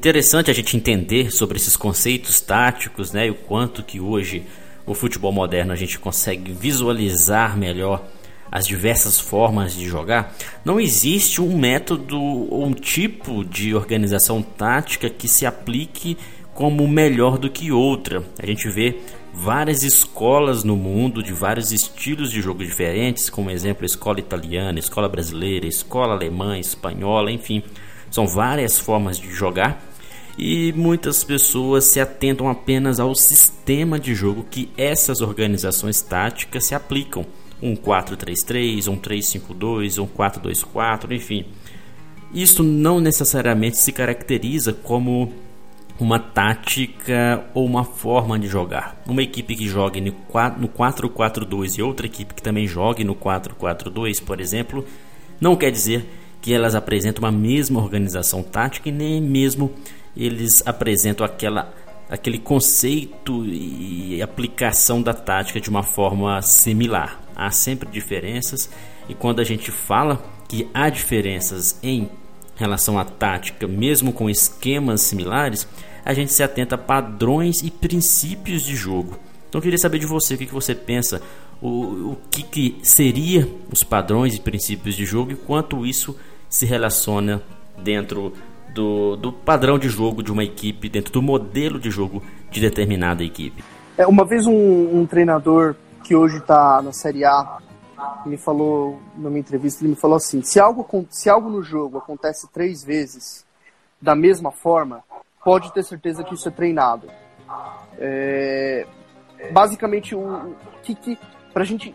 Interessante 0.03 0.51
a 0.51 0.53
gente 0.53 0.77
entender 0.77 1.31
sobre 1.31 1.57
esses 1.57 1.77
conceitos 1.77 2.41
táticos, 2.41 3.13
né, 3.13 3.29
e 3.29 3.31
o 3.31 3.37
quanto 3.37 3.85
que 3.85 4.01
hoje 4.01 4.43
o 4.85 4.95
futebol 4.95 5.31
moderno 5.31 5.73
a 5.73 5.77
gente 5.77 5.97
consegue 5.97 6.51
visualizar 6.51 7.57
melhor 7.57 8.05
as 8.51 8.67
diversas 8.67 9.21
formas 9.21 9.77
de 9.77 9.87
jogar. 9.87 10.35
Não 10.65 10.81
existe 10.81 11.41
um 11.41 11.57
método 11.57 12.21
ou 12.21 12.67
um 12.67 12.73
tipo 12.73 13.45
de 13.45 13.77
organização 13.77 14.43
tática 14.43 15.09
que 15.09 15.29
se 15.29 15.47
aplique 15.47 16.19
como 16.53 16.89
melhor 16.89 17.39
do 17.39 17.49
que 17.49 17.71
outra. 17.71 18.25
A 18.43 18.45
gente 18.45 18.69
vê 18.69 18.99
várias 19.33 19.85
escolas 19.85 20.65
no 20.65 20.75
mundo 20.75 21.23
de 21.23 21.33
vários 21.33 21.71
estilos 21.71 22.33
de 22.33 22.43
jogo 22.43 22.65
diferentes, 22.65 23.31
como 23.31 23.53
exemplo 23.53 23.87
escola 23.87 24.19
italiana, 24.19 24.81
escola 24.81 25.09
brasileira, 25.09 25.65
escola 25.65 26.15
alemã, 26.15 26.59
espanhola, 26.59 27.31
enfim, 27.31 27.63
são 28.11 28.27
várias 28.27 28.81
formas 28.81 29.17
de 29.17 29.31
jogar 29.31 29.92
e 30.39 30.73
muitas 30.73 31.23
pessoas 31.23 31.85
se 31.85 32.01
atentam 32.01 32.49
apenas 32.49 32.99
ao 32.99 33.15
sistema 33.15 34.01
de 34.01 34.15
jogo 34.15 34.47
que 34.51 34.71
essas 34.77 35.21
organizações 35.21 36.01
táticas 36.01 36.65
se 36.65 36.75
aplicam. 36.75 37.27
Um 37.63 37.77
4-3-3, 37.77 38.89
um 38.89 38.97
3-5-2, 38.97 40.03
um 40.03 40.07
4-2-4, 40.07 41.13
enfim. 41.13 41.45
Isso 42.35 42.63
não 42.63 42.99
necessariamente 42.99 43.77
se 43.77 43.93
caracteriza 43.93 44.73
como 44.73 45.33
uma 46.01 46.19
tática 46.19 47.45
ou 47.55 47.65
uma 47.65 47.85
forma 47.85 48.39
de 48.39 48.49
jogar. 48.49 49.01
Uma 49.07 49.23
equipe 49.23 49.55
que 49.55 49.69
jogue 49.69 50.01
no 50.01 50.13
4-4-2 50.13 51.79
e 51.79 51.83
outra 51.83 52.07
equipe 52.07 52.35
que 52.35 52.43
também 52.43 52.67
jogue 52.67 53.05
no 53.05 53.15
4-4-2, 53.15 54.25
por 54.25 54.41
exemplo, 54.41 54.85
não 55.41 55.55
quer 55.55 55.71
dizer 55.71 56.05
que 56.41 56.53
elas 56.53 56.75
apresentam 56.75 57.25
a 57.25 57.31
mesma 57.31 57.81
organização 57.81 58.43
tática 58.43 58.89
e 58.89 58.93
nem 58.93 59.21
mesmo 59.21 59.71
eles 60.17 60.63
apresentam 60.67 61.25
aquela, 61.25 61.73
aquele 62.09 62.39
conceito 62.39 63.45
e 63.47 64.21
aplicação 64.23 65.03
da 65.03 65.15
tática 65.15 65.61
de 65.61 65.71
uma 65.71 65.83
forma 65.83 66.41
similar. 66.43 67.21
Há 67.35 67.51
sempre 67.51 67.89
diferenças 67.89 68.71
e 69.09 69.15
quando 69.15 69.41
a 69.41 69.45
gente 69.45 69.71
fala 69.71 70.23
que 70.49 70.69
há 70.75 70.89
diferenças 70.91 71.79
em 71.83 72.09
relação 72.57 72.99
à 72.99 73.05
tática, 73.05 73.67
mesmo 73.67 74.13
com 74.13 74.29
esquemas 74.29 75.01
similares, 75.01 75.67
a 76.05 76.13
gente 76.13 76.33
se 76.33 76.43
atenta 76.43 76.75
a 76.75 76.79
padrões 76.79 77.63
e 77.63 77.71
princípios 77.71 78.63
de 78.63 78.77
jogo. 78.77 79.19
Então 79.49 79.59
eu 79.59 79.63
queria 79.63 79.79
saber 79.79 79.99
de 79.99 80.07
você 80.07 80.35
o 80.35 80.39
que, 80.39 80.47
você 80.47 80.75
pensa, 80.75 81.23
o, 81.61 81.69
o 82.13 82.19
que, 82.31 82.43
que 82.43 82.79
seria 82.83 83.49
os 83.73 83.83
padrões 83.85 84.35
e 84.35 84.41
princípios 84.41 84.95
de 84.95 85.05
jogo 85.05 85.33
e 85.33 85.37
quanto 85.37 85.87
isso 85.87 86.17
se 86.49 86.67
relaciona 86.67 87.43
dentro 87.83 88.33
do, 88.73 89.17
do 89.17 89.33
padrão 89.33 89.79
de 89.79 89.89
jogo 89.89 90.23
de 90.23 90.33
uma 90.33 90.45
equipe, 90.45 90.89
dentro 90.89 91.13
do 91.13 91.23
modelo 91.23 91.79
de 91.79 91.91
jogo 91.91 92.23
de 92.51 92.61
determinada 92.61 93.23
equipe. 93.23 93.63
É, 93.97 94.07
uma 94.07 94.25
vez 94.25 94.47
um, 94.47 95.01
um 95.01 95.07
treinador 95.07 95.75
que 96.03 96.15
hoje 96.15 96.39
está 96.39 96.81
na 96.83 96.93
Série 96.93 97.25
A 97.25 97.59
me 98.27 98.37
falou 98.37 99.01
numa 99.17 99.39
entrevista, 99.39 99.83
ele 99.83 99.91
me 99.91 99.97
falou 99.97 100.17
assim: 100.17 100.43
se 100.43 100.59
algo, 100.59 100.87
se 101.11 101.31
algo 101.31 101.49
no 101.49 101.63
jogo 101.63 101.99
acontece 101.99 102.49
três 102.53 102.83
vezes 102.83 103.45
da 104.01 104.15
mesma 104.15 104.51
forma, 104.51 105.05
pode 105.45 105.73
ter 105.73 105.85
certeza 105.85 106.25
que 106.25 106.35
isso 106.35 106.49
é 106.49 106.51
treinado. 106.51 107.09
É, 107.99 108.87
basicamente, 109.53 110.15
o, 110.15 110.21
o 110.21 110.57
que, 110.83 110.95
que 110.95 111.19
para 111.53 111.65
gente 111.65 111.95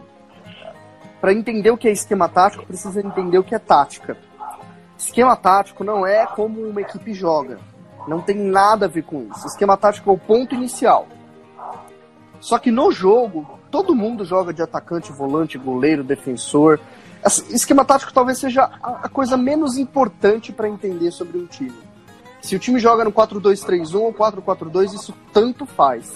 para 1.19 1.33
entender 1.33 1.71
o 1.71 1.77
que 1.77 1.87
é 1.87 1.91
esquema 1.91 2.29
tático, 2.29 2.65
precisa 2.65 3.01
entender 3.01 3.37
o 3.37 3.43
que 3.43 3.55
é 3.55 3.59
tática. 3.59 4.17
Esquema 4.97 5.35
tático 5.35 5.83
não 5.83 6.05
é 6.05 6.25
como 6.25 6.61
uma 6.61 6.81
equipe 6.81 7.13
joga. 7.13 7.59
Não 8.07 8.19
tem 8.19 8.35
nada 8.35 8.85
a 8.85 8.89
ver 8.89 9.03
com 9.03 9.27
isso. 9.31 9.45
Esquema 9.45 9.77
tático 9.77 10.09
é 10.09 10.13
o 10.13 10.17
ponto 10.17 10.55
inicial. 10.55 11.07
Só 12.39 12.57
que 12.57 12.71
no 12.71 12.91
jogo, 12.91 13.59
todo 13.69 13.95
mundo 13.95 14.25
joga 14.25 14.53
de 14.53 14.61
atacante, 14.61 15.11
volante, 15.11 15.57
goleiro, 15.57 16.03
defensor. 16.03 16.79
Esquema 17.49 17.85
tático 17.85 18.13
talvez 18.13 18.39
seja 18.39 18.63
a 18.63 19.09
coisa 19.09 19.37
menos 19.37 19.77
importante 19.77 20.51
para 20.51 20.69
entender 20.69 21.11
sobre 21.11 21.37
um 21.37 21.45
time. 21.45 21.73
Se 22.41 22.55
o 22.55 22.59
time 22.59 22.79
joga 22.79 23.03
no 23.03 23.11
4-2-3-1 23.11 23.95
ou 23.95 24.13
4-4-2, 24.13 24.93
isso 24.93 25.13
tanto 25.33 25.65
faz. 25.65 26.13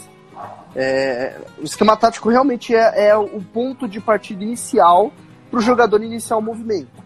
É, 0.76 1.40
o 1.60 1.64
esquema 1.64 1.98
tático 1.98 2.30
realmente 2.30 2.74
é, 2.74 3.10
é 3.10 3.18
o 3.18 3.42
ponto 3.42 3.88
de 3.88 4.00
partida 4.00 4.44
inicial 4.44 5.12
para 5.50 5.60
o 5.60 5.62
jogador 5.62 6.02
iniciar 6.02 6.38
o 6.38 6.42
movimento 6.42 7.01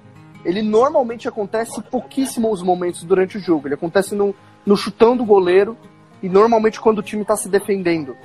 ele 0.46 0.62
normalmente 0.62 1.28
acontece 1.28 1.82
pouquíssimos 1.82 2.62
momentos 2.62 3.04
durante 3.04 3.38
o 3.38 3.42
jogo. 3.42 3.68
Ele 3.68 3.74
acontece 3.74 4.14
no, 4.14 4.34
no 4.64 4.78
chutão 4.78 5.18
do 5.18 5.26
goleiro 5.26 5.76
e 6.22 6.30
normalmente 6.30 6.80
quando 6.80 7.00
o 7.00 7.04
time 7.04 7.24
está 7.24 7.36
se 7.36 7.50
defendendo. 7.50 8.16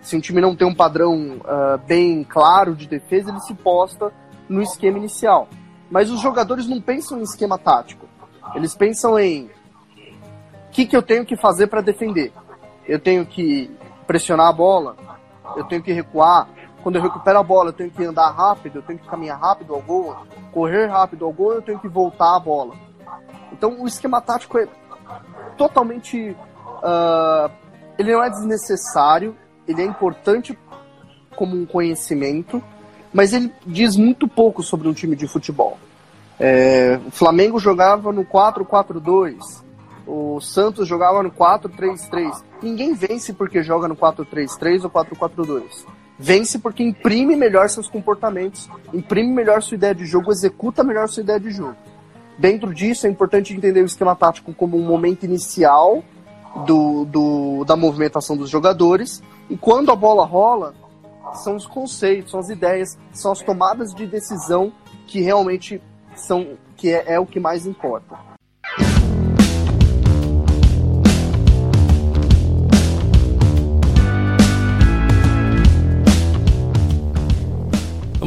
Se 0.00 0.16
um 0.16 0.20
time 0.20 0.40
não 0.40 0.56
tem 0.56 0.66
um 0.66 0.74
padrão 0.74 1.38
uh, 1.38 1.78
bem 1.86 2.24
claro 2.24 2.74
de 2.74 2.88
defesa, 2.88 3.30
ele 3.30 3.40
se 3.40 3.54
posta 3.54 4.12
no 4.48 4.60
esquema 4.60 4.98
inicial. 4.98 5.48
Mas 5.88 6.10
os 6.10 6.20
jogadores 6.20 6.66
não 6.66 6.80
pensam 6.80 7.18
em 7.20 7.22
esquema 7.22 7.56
tático. 7.56 8.06
Eles 8.54 8.74
pensam 8.74 9.18
em 9.18 9.44
o 9.46 10.70
que, 10.72 10.84
que 10.84 10.96
eu 10.96 11.02
tenho 11.02 11.24
que 11.24 11.36
fazer 11.36 11.68
para 11.68 11.80
defender. 11.80 12.32
Eu 12.86 12.98
tenho 12.98 13.24
que 13.24 13.70
pressionar 14.06 14.48
a 14.48 14.52
bola, 14.52 14.96
eu 15.56 15.64
tenho 15.64 15.82
que 15.82 15.92
recuar, 15.92 16.48
quando 16.82 16.96
eu 16.96 17.02
recupero 17.02 17.38
a 17.38 17.42
bola, 17.42 17.70
eu 17.70 17.74
tenho 17.74 17.90
que 17.90 18.04
andar 18.04 18.30
rápido, 18.30 18.76
eu 18.78 18.82
tenho 18.82 18.98
que 18.98 19.08
caminhar 19.08 19.38
rápido 19.38 19.74
ao 19.74 19.82
gol, 19.82 20.16
correr 20.52 20.86
rápido 20.86 21.24
ao 21.24 21.32
gol, 21.32 21.54
eu 21.54 21.62
tenho 21.62 21.78
que 21.78 21.88
voltar 21.88 22.36
a 22.36 22.40
bola. 22.40 22.74
Então 23.52 23.82
o 23.82 23.86
esquema 23.86 24.20
tático 24.20 24.58
é 24.58 24.68
totalmente. 25.56 26.36
Uh, 26.78 27.50
ele 27.98 28.12
não 28.12 28.22
é 28.22 28.30
desnecessário, 28.30 29.36
ele 29.66 29.82
é 29.82 29.84
importante 29.84 30.56
como 31.34 31.56
um 31.56 31.66
conhecimento, 31.66 32.62
mas 33.12 33.32
ele 33.32 33.52
diz 33.66 33.96
muito 33.96 34.28
pouco 34.28 34.62
sobre 34.62 34.86
um 34.88 34.92
time 34.92 35.16
de 35.16 35.26
futebol. 35.26 35.76
É, 36.38 37.00
o 37.04 37.10
Flamengo 37.10 37.58
jogava 37.58 38.12
no 38.12 38.24
4-4-2, 38.24 39.64
o 40.06 40.40
Santos 40.40 40.86
jogava 40.86 41.20
no 41.24 41.32
4-3-3. 41.32 42.44
Ninguém 42.62 42.94
vence 42.94 43.32
porque 43.32 43.64
joga 43.64 43.88
no 43.88 43.96
4-3-3 43.96 44.84
ou 44.84 44.90
4-4-2 44.90 45.97
vence 46.18 46.58
porque 46.58 46.82
imprime 46.82 47.36
melhor 47.36 47.68
seus 47.68 47.88
comportamentos, 47.88 48.68
imprime 48.92 49.32
melhor 49.32 49.62
sua 49.62 49.76
ideia 49.76 49.94
de 49.94 50.04
jogo, 50.04 50.32
executa 50.32 50.82
melhor 50.82 51.08
sua 51.08 51.22
ideia 51.22 51.38
de 51.38 51.50
jogo. 51.50 51.76
Dentro 52.36 52.72
disso, 52.74 53.06
é 53.06 53.10
importante 53.10 53.54
entender 53.54 53.82
o 53.82 53.86
esquema 53.86 54.14
tático 54.14 54.52
como 54.52 54.76
um 54.76 54.84
momento 54.84 55.24
inicial 55.24 56.02
do, 56.66 57.04
do, 57.04 57.64
da 57.64 57.76
movimentação 57.76 58.36
dos 58.36 58.50
jogadores, 58.50 59.22
e 59.48 59.56
quando 59.56 59.90
a 59.90 59.96
bola 59.96 60.24
rola, 60.24 60.74
são 61.34 61.56
os 61.56 61.66
conceitos, 61.66 62.30
são 62.30 62.40
as 62.40 62.48
ideias, 62.48 62.98
são 63.12 63.32
as 63.32 63.40
tomadas 63.40 63.94
de 63.94 64.06
decisão 64.06 64.72
que 65.06 65.20
realmente 65.20 65.80
são 66.14 66.56
que 66.76 66.92
é, 66.92 67.14
é 67.14 67.20
o 67.20 67.26
que 67.26 67.40
mais 67.40 67.66
importa. 67.66 68.27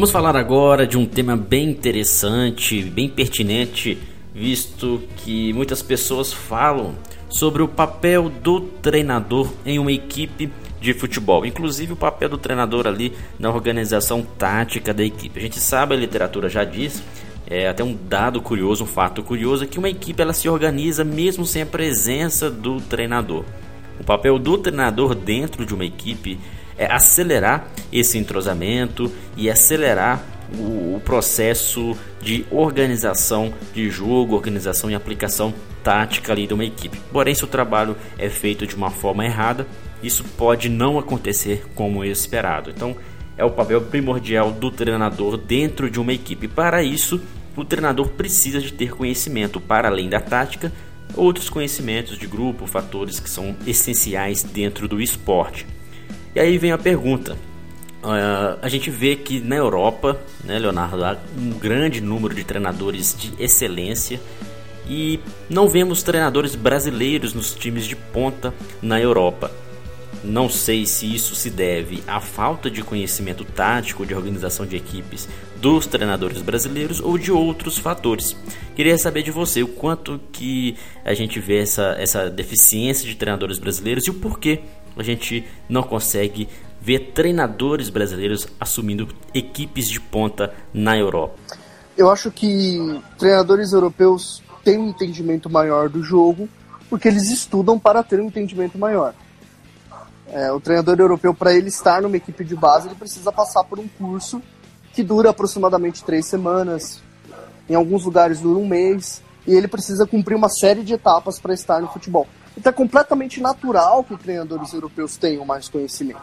Vamos 0.01 0.11
falar 0.11 0.35
agora 0.35 0.87
de 0.87 0.97
um 0.97 1.05
tema 1.05 1.37
bem 1.37 1.69
interessante, 1.69 2.81
bem 2.81 3.07
pertinente, 3.07 3.99
visto 4.33 4.99
que 5.17 5.53
muitas 5.53 5.83
pessoas 5.83 6.33
falam 6.33 6.95
sobre 7.29 7.61
o 7.61 7.67
papel 7.67 8.27
do 8.27 8.61
treinador 8.61 9.53
em 9.63 9.77
uma 9.77 9.91
equipe 9.91 10.49
de 10.81 10.95
futebol, 10.95 11.45
inclusive 11.45 11.93
o 11.93 11.95
papel 11.95 12.29
do 12.29 12.39
treinador 12.39 12.87
ali 12.87 13.13
na 13.37 13.51
organização 13.51 14.23
tática 14.23 14.91
da 14.91 15.03
equipe. 15.03 15.37
A 15.37 15.43
gente 15.43 15.59
sabe, 15.59 15.93
a 15.93 15.97
literatura 15.99 16.49
já 16.49 16.63
diz, 16.63 17.03
é 17.45 17.67
até 17.67 17.83
um 17.83 17.95
dado 17.95 18.41
curioso, 18.41 18.85
um 18.85 18.87
fato 18.87 19.21
curioso, 19.21 19.67
que 19.67 19.77
uma 19.77 19.87
equipe 19.89 20.19
ela 20.19 20.33
se 20.33 20.49
organiza 20.49 21.03
mesmo 21.03 21.45
sem 21.45 21.61
a 21.61 21.67
presença 21.67 22.49
do 22.49 22.81
treinador. 22.81 23.45
O 23.99 24.03
papel 24.03 24.39
do 24.39 24.57
treinador 24.57 25.13
dentro 25.13 25.63
de 25.63 25.75
uma 25.75 25.85
equipe 25.85 26.39
é 26.81 26.91
acelerar 26.91 27.67
esse 27.93 28.17
entrosamento 28.17 29.11
e 29.37 29.51
acelerar 29.51 30.19
o, 30.57 30.95
o 30.95 31.01
processo 31.05 31.95
de 32.19 32.43
organização 32.49 33.53
de 33.71 33.87
jogo, 33.87 34.33
organização 34.33 34.89
e 34.89 34.95
aplicação 34.95 35.53
tática 35.83 36.31
ali 36.31 36.47
de 36.47 36.55
uma 36.55 36.65
equipe. 36.65 36.99
Porém, 37.11 37.35
se 37.35 37.43
o 37.43 37.47
trabalho 37.47 37.95
é 38.17 38.29
feito 38.29 38.65
de 38.65 38.75
uma 38.75 38.89
forma 38.89 39.23
errada, 39.23 39.67
isso 40.01 40.23
pode 40.23 40.69
não 40.69 40.97
acontecer 40.97 41.67
como 41.75 42.03
esperado. 42.03 42.71
Então, 42.71 42.95
é 43.37 43.45
o 43.45 43.51
papel 43.51 43.81
primordial 43.81 44.51
do 44.51 44.71
treinador 44.71 45.37
dentro 45.37 45.87
de 45.87 45.99
uma 45.99 46.13
equipe. 46.13 46.47
Para 46.47 46.81
isso, 46.81 47.21
o 47.55 47.63
treinador 47.63 48.09
precisa 48.09 48.59
de 48.59 48.73
ter 48.73 48.95
conhecimento 48.95 49.61
para 49.61 49.87
além 49.87 50.09
da 50.09 50.19
tática, 50.19 50.71
outros 51.15 51.47
conhecimentos 51.47 52.17
de 52.17 52.25
grupo, 52.25 52.65
fatores 52.65 53.19
que 53.19 53.29
são 53.29 53.55
essenciais 53.67 54.41
dentro 54.41 54.87
do 54.87 54.99
esporte. 54.99 55.67
E 56.35 56.39
aí 56.39 56.57
vem 56.57 56.71
a 56.71 56.77
pergunta: 56.77 57.37
Uh, 58.03 58.57
a 58.63 58.67
gente 58.67 58.89
vê 58.89 59.15
que 59.15 59.39
na 59.39 59.55
Europa, 59.55 60.19
né, 60.43 60.57
Leonardo, 60.57 61.05
há 61.05 61.15
um 61.37 61.51
grande 61.51 62.01
número 62.01 62.33
de 62.33 62.43
treinadores 62.43 63.15
de 63.15 63.31
excelência 63.37 64.19
e 64.87 65.19
não 65.47 65.69
vemos 65.69 66.01
treinadores 66.01 66.55
brasileiros 66.55 67.35
nos 67.35 67.53
times 67.53 67.85
de 67.85 67.95
ponta 67.95 68.51
na 68.81 68.99
Europa. 68.99 69.51
Não 70.23 70.49
sei 70.49 70.83
se 70.85 71.13
isso 71.13 71.35
se 71.35 71.51
deve 71.51 72.03
à 72.07 72.19
falta 72.19 72.71
de 72.71 72.81
conhecimento 72.81 73.45
tático 73.45 74.03
de 74.03 74.15
organização 74.15 74.65
de 74.65 74.75
equipes 74.75 75.29
dos 75.57 75.85
treinadores 75.85 76.41
brasileiros 76.41 76.99
ou 76.99 77.19
de 77.19 77.31
outros 77.31 77.77
fatores. 77.77 78.35
Queria 78.75 78.97
saber 78.97 79.21
de 79.21 79.29
você 79.29 79.61
o 79.61 79.67
quanto 79.67 80.19
que 80.31 80.75
a 81.05 81.13
gente 81.13 81.39
vê 81.39 81.59
essa, 81.59 81.95
essa 81.99 82.31
deficiência 82.31 83.07
de 83.07 83.15
treinadores 83.15 83.59
brasileiros 83.59 84.05
e 84.05 84.09
o 84.09 84.15
porquê 84.15 84.61
a 84.95 85.03
gente 85.03 85.47
não 85.69 85.83
consegue 85.83 86.47
ver 86.81 87.11
treinadores 87.13 87.89
brasileiros 87.89 88.47
assumindo 88.59 89.07
equipes 89.33 89.87
de 89.87 89.99
ponta 89.99 90.53
na 90.73 90.97
Europa? 90.97 91.35
Eu 91.97 92.09
acho 92.09 92.31
que 92.31 92.99
treinadores 93.17 93.73
europeus 93.73 94.41
têm 94.63 94.77
um 94.77 94.89
entendimento 94.89 95.49
maior 95.49 95.89
do 95.89 96.03
jogo, 96.03 96.49
porque 96.89 97.07
eles 97.07 97.29
estudam 97.29 97.77
para 97.77 98.03
ter 98.03 98.19
um 98.19 98.25
entendimento 98.25 98.77
maior. 98.77 99.13
É, 100.27 100.51
o 100.51 100.59
treinador 100.59 100.99
europeu, 100.99 101.33
para 101.33 101.53
ele 101.53 101.67
estar 101.67 102.01
numa 102.01 102.15
equipe 102.17 102.43
de 102.43 102.55
base, 102.55 102.87
ele 102.87 102.95
precisa 102.95 103.31
passar 103.31 103.63
por 103.65 103.79
um 103.79 103.87
curso 103.87 104.41
que 104.93 105.03
dura 105.03 105.29
aproximadamente 105.29 106.03
três 106.03 106.25
semanas, 106.25 107.01
em 107.69 107.75
alguns 107.75 108.05
lugares 108.05 108.39
dura 108.39 108.59
um 108.59 108.67
mês, 108.67 109.21
e 109.45 109.53
ele 109.53 109.67
precisa 109.67 110.05
cumprir 110.05 110.35
uma 110.35 110.49
série 110.49 110.83
de 110.83 110.93
etapas 110.93 111.39
para 111.39 111.53
estar 111.53 111.81
no 111.81 111.87
futebol. 111.87 112.27
Então 112.57 112.69
é 112.69 112.73
completamente 112.73 113.39
natural 113.41 114.03
que 114.03 114.17
treinadores 114.17 114.73
europeus 114.73 115.17
tenham 115.17 115.45
mais 115.45 115.69
conhecimento. 115.69 116.21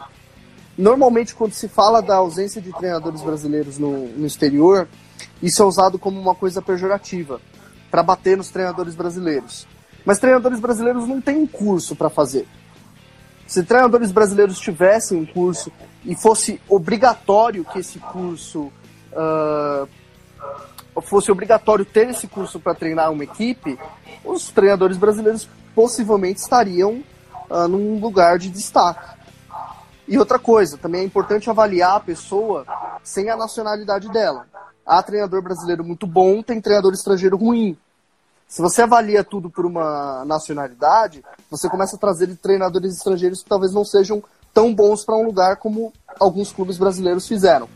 Normalmente, 0.76 1.35
quando 1.35 1.52
se 1.52 1.66
fala 1.66 2.00
da 2.00 2.16
ausência 2.16 2.62
de 2.62 2.73
treinadores 2.73 3.20
brasileiros 3.23 3.78
no, 3.78 4.08
no 4.08 4.26
exterior, 4.26 4.87
isso 5.42 5.62
é 5.62 5.66
usado 5.66 5.99
como 5.99 6.20
uma 6.20 6.35
coisa 6.35 6.62
pejorativa, 6.62 7.40
para 7.90 8.02
bater 8.02 8.37
nos 8.37 8.50
treinadores 8.50 8.94
brasileiros. 8.94 9.66
Mas 10.04 10.18
treinadores 10.18 10.61
brasileiros 10.61 11.08
não 11.08 11.20
têm 11.20 11.37
um 11.37 11.47
curso 11.47 11.97
para 11.97 12.08
fazer. 12.08 12.47
Se 13.47 13.62
treinadores 13.62 14.12
brasileiros 14.12 14.58
tivessem 14.58 15.18
um 15.18 15.26
curso 15.26 15.73
e 16.04 16.14
fosse 16.14 16.61
obrigatório 16.68 17.64
que 17.64 17.78
esse 17.78 17.99
curso 17.99 18.70
uh, 19.12 19.88
fosse 21.02 21.32
obrigatório 21.32 21.85
ter 21.85 22.11
esse 22.11 22.26
curso 22.26 22.61
para 22.61 22.75
treinar 22.75 23.11
uma 23.11 23.25
equipe, 23.25 23.78
os 24.25 24.50
treinadores 24.50 24.97
brasileiros 24.97 25.49
possivelmente 25.78 26.40
estariam 26.40 27.04
uh, 27.49 27.68
num 27.68 28.00
lugar 28.00 28.37
de 28.37 28.50
destaque. 28.50 29.16
E 30.08 30.18
outra 30.18 30.37
coisa, 30.37 30.76
também 30.76 31.02
é 31.02 31.04
importante 31.04 31.49
avaliar 31.49 31.94
a 31.94 32.00
pessoa 32.00 32.66
sem 33.04 33.30
a 33.30 33.37
nacionalidade 33.37 34.08
dela. 34.08 34.49
Há 34.85 35.00
treinador 35.04 35.40
brasileiro 35.40 35.85
muito 35.85 36.05
bom, 36.05 36.42
tem 36.42 36.61
treinador 36.61 36.92
estrangeiro 36.92 37.37
ruim. 37.37 37.79
Se 38.48 38.61
você 38.61 38.83
avalia 38.83 39.22
tudo 39.22 39.48
por 39.48 39.64
uma 39.64 40.24
nacionalidade, 40.24 41.22
você 41.48 41.68
começa 41.68 41.94
a 41.94 41.98
trazer 42.00 42.35
treinadores 42.38 42.96
estrangeiros 42.96 43.44
que 43.44 43.48
talvez 43.48 43.72
não 43.72 43.85
sejam 43.85 44.20
tão 44.53 44.74
bons 44.74 45.05
para 45.05 45.14
um 45.14 45.24
lugar 45.24 45.59
como 45.59 45.92
alguns 46.18 46.53
clubes 46.53 46.76
brasileiros 46.76 47.29
fizeram. 47.29 47.68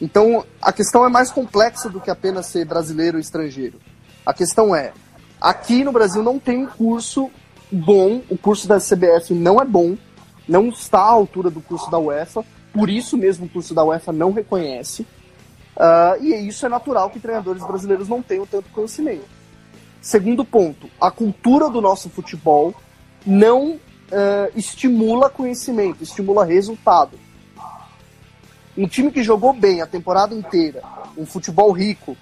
Então, 0.00 0.44
a 0.62 0.72
questão 0.72 1.04
é 1.04 1.08
mais 1.08 1.32
complexa 1.32 1.88
do 1.88 2.00
que 2.00 2.12
apenas 2.12 2.46
ser 2.46 2.64
brasileiro 2.64 3.16
ou 3.16 3.20
estrangeiro. 3.20 3.80
A 4.24 4.32
questão 4.32 4.72
é, 4.72 4.92
aqui 5.40 5.84
no 5.84 5.92
Brasil 5.92 6.22
não 6.22 6.38
tem 6.38 6.64
um 6.64 6.66
curso 6.66 7.30
bom, 7.70 8.22
o 8.28 8.36
curso 8.36 8.66
da 8.66 8.78
CBF 8.78 9.34
não 9.34 9.60
é 9.60 9.64
bom, 9.64 9.96
não 10.48 10.68
está 10.68 11.00
à 11.00 11.10
altura 11.10 11.50
do 11.50 11.60
curso 11.60 11.90
da 11.90 11.98
UEFA, 11.98 12.44
por 12.72 12.88
isso 12.88 13.16
mesmo 13.16 13.46
o 13.46 13.48
curso 13.48 13.74
da 13.74 13.84
UEFA 13.84 14.12
não 14.12 14.32
reconhece. 14.32 15.02
Uh, 15.76 16.20
e 16.20 16.34
isso 16.48 16.66
é 16.66 16.68
natural 16.68 17.10
que 17.10 17.20
treinadores 17.20 17.62
brasileiros 17.62 18.08
não 18.08 18.22
tenham 18.22 18.44
tanto 18.46 18.70
conhecimento. 18.70 19.26
Segundo 20.00 20.44
ponto, 20.44 20.88
a 21.00 21.10
cultura 21.10 21.68
do 21.68 21.80
nosso 21.80 22.08
futebol 22.08 22.74
não 23.24 23.72
uh, 23.72 23.80
estimula 24.56 25.28
conhecimento, 25.30 26.02
estimula 26.02 26.44
resultado. 26.44 27.18
Um 28.76 28.88
time 28.88 29.10
que 29.10 29.22
jogou 29.22 29.52
bem 29.52 29.80
a 29.80 29.86
temporada 29.86 30.34
inteira, 30.34 30.82
um 31.16 31.26
futebol 31.26 31.70
rico, 31.72 32.16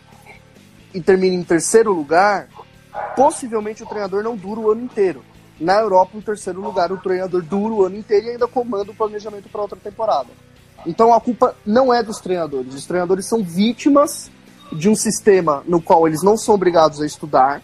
e 0.93 1.01
termina 1.01 1.35
em 1.35 1.45
terceiro 1.45 1.93
lugar, 1.93 2.49
possivelmente 3.15 3.83
o 3.83 3.87
treinador 3.87 4.23
não 4.23 4.37
dura 4.37 4.61
o 4.61 4.71
ano 4.71 4.83
inteiro 4.83 5.23
na 5.59 5.81
Europa, 5.81 6.17
em 6.17 6.21
terceiro 6.21 6.61
lugar, 6.61 6.93
o 6.93 6.99
treinador 6.99 7.43
dura 7.43 7.75
o 7.75 7.85
ano 7.87 7.97
inteiro 7.97 8.27
e 8.27 8.31
ainda 8.31 8.47
comanda 8.47 8.91
o 8.91 8.95
planejamento 8.95 9.49
para 9.49 9.63
outra 9.63 9.79
temporada. 9.79 10.29
Então 10.87 11.15
a 11.15 11.21
culpa 11.21 11.57
não 11.65 11.93
é 11.93 12.03
dos 12.03 12.21
treinadores. 12.21 12.75
Os 12.75 12.87
treinadores 12.87 13.27
são 13.27 13.43
vítimas 13.43 14.31
de 14.71 14.89
um 14.89 14.95
sistema 14.95 15.63
no 15.67 15.81
qual 15.81 16.07
eles 16.07 16.23
não 16.23 16.37
são 16.37 16.55
obrigados 16.55 17.01
a 17.01 17.07
estudar 17.07 17.63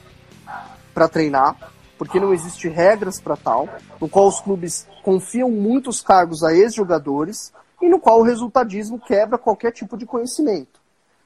para 0.94 1.08
treinar, 1.08 1.56
porque 1.98 2.18
não 2.18 2.32
existe 2.32 2.68
regras 2.68 3.20
para 3.20 3.36
tal, 3.36 3.68
no 4.00 4.08
qual 4.08 4.26
os 4.26 4.40
clubes 4.40 4.86
confiam 5.02 5.50
muitos 5.50 6.00
cargos 6.00 6.42
a 6.42 6.54
ex-jogadores 6.54 7.52
e 7.80 7.88
no 7.88 7.98
qual 7.98 8.20
o 8.20 8.24
resultadismo 8.24 8.98
quebra 8.98 9.36
qualquer 9.36 9.72
tipo 9.72 9.96
de 9.98 10.06
conhecimento. 10.06 10.80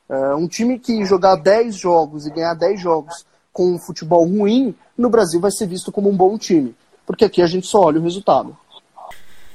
Uh, 0.09 0.37
um 0.37 0.49
time 0.49 0.79
que 0.79 1.05
jogar 1.05 1.37
10 1.37 1.75
jogos 1.77 2.27
e 2.27 2.31
ganhar 2.31 2.55
10 2.55 2.81
jogos 2.81 3.27
com 3.57 3.75
um 3.75 3.79
futebol 3.79 4.29
ruim, 4.29 4.75
no 4.99 5.09
Brasil 5.09 5.41
vai 5.41 5.51
ser 5.51 5.67
visto 5.67 5.91
como 5.91 6.11
um 6.11 6.17
bom 6.17 6.37
time. 6.37 6.75
Porque 7.07 7.25
aqui 7.25 7.41
a 7.41 7.47
gente 7.47 7.67
só 7.67 7.81
olha 7.81 7.99
o 7.99 8.03
resultado. 8.03 8.55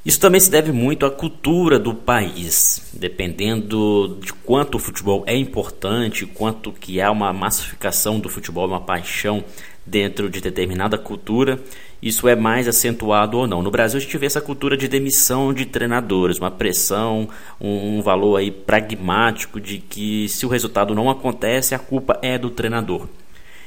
Isso 0.03 0.19
também 0.19 0.41
se 0.41 0.49
deve 0.49 0.71
muito 0.71 1.05
à 1.05 1.11
cultura 1.11 1.77
do 1.77 1.93
país, 1.93 2.81
dependendo 2.93 4.17
de 4.19 4.33
quanto 4.33 4.75
o 4.75 4.79
futebol 4.79 5.23
é 5.27 5.37
importante, 5.37 6.25
quanto 6.25 6.71
que 6.71 6.99
há 6.99 7.11
uma 7.11 7.31
massificação 7.31 8.19
do 8.19 8.27
futebol, 8.27 8.67
uma 8.67 8.81
paixão 8.81 9.43
dentro 9.85 10.27
de 10.31 10.41
determinada 10.41 10.97
cultura, 10.97 11.59
isso 12.01 12.27
é 12.27 12.35
mais 12.35 12.67
acentuado 12.67 13.37
ou 13.37 13.45
não. 13.45 13.61
No 13.61 13.69
Brasil 13.69 13.99
a 13.99 14.01
gente 14.01 14.17
vê 14.17 14.25
essa 14.25 14.41
cultura 14.41 14.75
de 14.75 14.87
demissão 14.87 15.53
de 15.53 15.67
treinadores, 15.67 16.39
uma 16.39 16.49
pressão, 16.49 17.29
um, 17.59 17.97
um 17.97 18.01
valor 18.01 18.37
aí 18.37 18.49
pragmático 18.49 19.61
de 19.61 19.77
que 19.77 20.27
se 20.27 20.43
o 20.43 20.49
resultado 20.49 20.95
não 20.95 21.07
acontece, 21.07 21.75
a 21.75 21.79
culpa 21.79 22.17
é 22.23 22.39
do 22.39 22.49
treinador. 22.49 23.07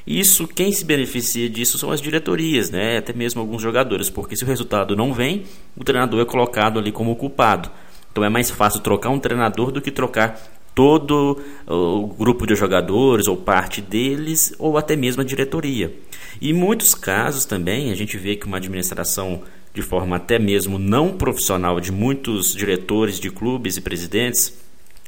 Isso, 0.06 0.46
quem 0.46 0.70
se 0.70 0.84
beneficia 0.84 1.48
disso 1.48 1.78
são 1.78 1.90
as 1.90 2.00
diretorias, 2.00 2.70
né? 2.70 2.98
até 2.98 3.12
mesmo 3.12 3.40
alguns 3.40 3.62
jogadores, 3.62 4.10
porque 4.10 4.36
se 4.36 4.44
o 4.44 4.46
resultado 4.46 4.94
não 4.94 5.14
vem, 5.14 5.44
o 5.76 5.82
treinador 5.82 6.20
é 6.20 6.24
colocado 6.24 6.78
ali 6.78 6.92
como 6.92 7.16
culpado. 7.16 7.70
Então 8.12 8.22
é 8.22 8.28
mais 8.28 8.50
fácil 8.50 8.80
trocar 8.80 9.08
um 9.10 9.18
treinador 9.18 9.72
do 9.72 9.80
que 9.80 9.90
trocar 9.90 10.40
todo 10.74 11.40
o 11.66 12.06
grupo 12.08 12.46
de 12.46 12.54
jogadores 12.54 13.28
ou 13.28 13.36
parte 13.36 13.80
deles 13.80 14.54
ou 14.58 14.76
até 14.76 14.94
mesmo 14.94 15.22
a 15.22 15.24
diretoria. 15.24 15.94
E 16.40 16.50
em 16.50 16.52
muitos 16.52 16.94
casos 16.94 17.44
também 17.44 17.90
a 17.90 17.94
gente 17.94 18.18
vê 18.18 18.36
que 18.36 18.46
uma 18.46 18.58
administração 18.58 19.42
de 19.72 19.82
forma 19.82 20.16
até 20.16 20.38
mesmo 20.38 20.78
não 20.78 21.16
profissional 21.16 21.80
de 21.80 21.90
muitos 21.90 22.54
diretores 22.54 23.18
de 23.18 23.30
clubes 23.30 23.76
e 23.76 23.80
presidentes 23.80 24.56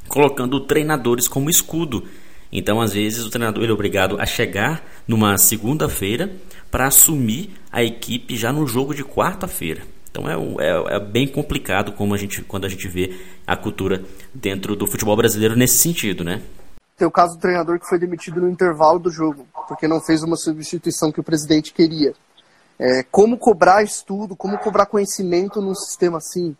colocando 0.08 0.60
treinadores 0.60 1.28
como 1.28 1.50
escudo 1.50 2.04
então, 2.50 2.80
às 2.80 2.92
vezes, 2.92 3.24
o 3.24 3.30
treinador 3.30 3.62
ele 3.62 3.72
é 3.72 3.74
obrigado 3.74 4.20
a 4.20 4.26
chegar 4.26 4.84
numa 5.06 5.36
segunda-feira 5.36 6.30
para 6.70 6.86
assumir 6.86 7.50
a 7.70 7.82
equipe 7.82 8.36
já 8.36 8.52
no 8.52 8.66
jogo 8.66 8.94
de 8.94 9.04
quarta-feira. 9.04 9.82
Então 10.10 10.28
é, 10.30 10.64
é, 10.64 10.96
é, 10.96 11.00
bem 11.00 11.28
complicado 11.28 11.92
como 11.92 12.14
a 12.14 12.16
gente, 12.16 12.40
quando 12.42 12.64
a 12.64 12.68
gente 12.68 12.88
vê 12.88 13.20
a 13.46 13.54
cultura 13.54 14.02
dentro 14.32 14.74
do 14.74 14.86
futebol 14.86 15.14
brasileiro 15.14 15.54
nesse 15.54 15.76
sentido, 15.76 16.24
né? 16.24 16.42
Tem 16.96 17.06
o 17.06 17.10
caso 17.10 17.36
do 17.36 17.40
treinador 17.40 17.78
que 17.78 17.86
foi 17.86 17.98
demitido 17.98 18.40
no 18.40 18.48
intervalo 18.48 18.98
do 18.98 19.10
jogo, 19.10 19.46
porque 19.68 19.86
não 19.86 20.00
fez 20.00 20.22
uma 20.22 20.36
substituição 20.36 21.12
que 21.12 21.20
o 21.20 21.24
presidente 21.24 21.74
queria. 21.74 22.14
É, 22.78 23.02
como 23.10 23.36
cobrar 23.36 23.82
estudo, 23.82 24.34
como 24.34 24.56
cobrar 24.56 24.86
conhecimento 24.86 25.60
num 25.60 25.74
sistema 25.74 26.16
assim? 26.16 26.56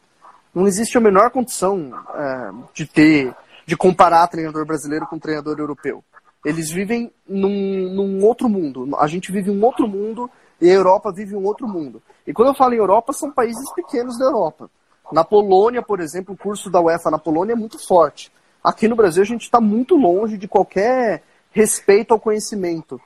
Não 0.54 0.66
existe 0.66 0.98
a 0.98 1.00
menor 1.00 1.30
condição 1.30 1.92
é, 2.14 2.50
de 2.74 2.86
ter 2.86 3.34
de 3.66 3.76
comparar 3.76 4.28
treinador 4.28 4.64
brasileiro 4.64 5.06
com 5.06 5.18
treinador 5.18 5.58
europeu. 5.58 6.02
Eles 6.44 6.70
vivem 6.70 7.12
num, 7.28 7.90
num 7.92 8.24
outro 8.24 8.48
mundo. 8.48 8.96
A 8.98 9.08
gente 9.08 9.32
vive 9.32 9.50
um 9.50 9.64
outro 9.64 9.88
mundo 9.88 10.30
e 10.60 10.70
a 10.70 10.74
Europa 10.74 11.12
vive 11.12 11.34
um 11.34 11.44
outro 11.44 11.66
mundo. 11.66 12.00
E 12.26 12.32
quando 12.32 12.48
eu 12.48 12.54
falo 12.54 12.74
em 12.74 12.78
Europa, 12.78 13.12
são 13.12 13.32
países 13.32 13.68
pequenos 13.74 14.16
da 14.18 14.26
Europa. 14.26 14.70
Na 15.12 15.24
Polônia, 15.24 15.82
por 15.82 16.00
exemplo, 16.00 16.34
o 16.34 16.38
curso 16.38 16.70
da 16.70 16.80
UEFA 16.80 17.10
na 17.10 17.18
Polônia 17.18 17.52
é 17.52 17.56
muito 17.56 17.78
forte. 17.78 18.32
Aqui 18.62 18.88
no 18.88 18.96
Brasil 18.96 19.22
a 19.22 19.26
gente 19.26 19.42
está 19.42 19.60
muito 19.60 19.96
longe 19.96 20.36
de 20.36 20.48
qualquer 20.48 21.22
respeito 21.50 22.12
ao 22.12 22.20
conhecimento. 22.20 23.00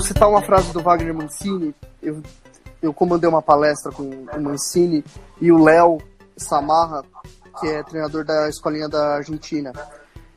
Vou 0.00 0.06
citar 0.06 0.30
uma 0.30 0.40
frase 0.40 0.72
do 0.72 0.80
Wagner 0.80 1.14
Mancini. 1.14 1.74
Eu, 2.02 2.22
eu 2.80 2.94
comandei 2.94 3.28
uma 3.28 3.42
palestra 3.42 3.92
com 3.92 4.02
o 4.02 4.40
Mancini 4.40 5.04
e 5.38 5.52
o 5.52 5.62
Léo 5.62 5.98
Samarra, 6.38 7.04
que 7.60 7.66
é 7.68 7.82
treinador 7.82 8.24
da 8.24 8.48
escolinha 8.48 8.88
da 8.88 9.16
Argentina. 9.16 9.72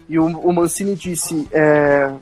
E 0.09 0.19
o, 0.19 0.25
o 0.25 0.51
Mancini 0.51 0.95
disse: 0.95 1.47
é, 1.49 2.13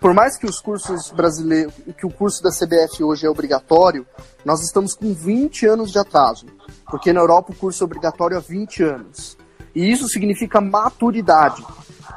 por 0.00 0.14
mais 0.14 0.36
que 0.36 0.46
os 0.46 0.60
cursos 0.60 1.10
brasileiros, 1.10 1.74
que 1.98 2.06
o 2.06 2.10
curso 2.10 2.40
da 2.40 2.50
CBF 2.50 3.02
hoje 3.02 3.26
é 3.26 3.28
obrigatório, 3.28 4.06
nós 4.44 4.62
estamos 4.62 4.94
com 4.94 5.12
20 5.12 5.66
anos 5.66 5.90
de 5.90 5.98
atraso, 5.98 6.46
porque 6.88 7.12
na 7.12 7.18
Europa 7.18 7.50
o 7.50 7.56
curso 7.56 7.82
é 7.82 7.86
obrigatório 7.86 8.36
há 8.36 8.40
20 8.40 8.84
anos. 8.84 9.36
E 9.74 9.90
isso 9.90 10.06
significa 10.06 10.60
maturidade. 10.60 11.66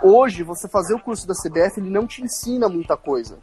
Hoje, 0.03 0.43
você 0.43 0.67
fazer 0.67 0.93
o 0.93 0.99
curso 0.99 1.25
da 1.25 1.33
CBF, 1.33 1.79
ele 1.79 1.89
não 1.89 2.05
te 2.05 2.21
ensina 2.21 2.69
muita 2.69 2.95
coisa. 2.95 3.39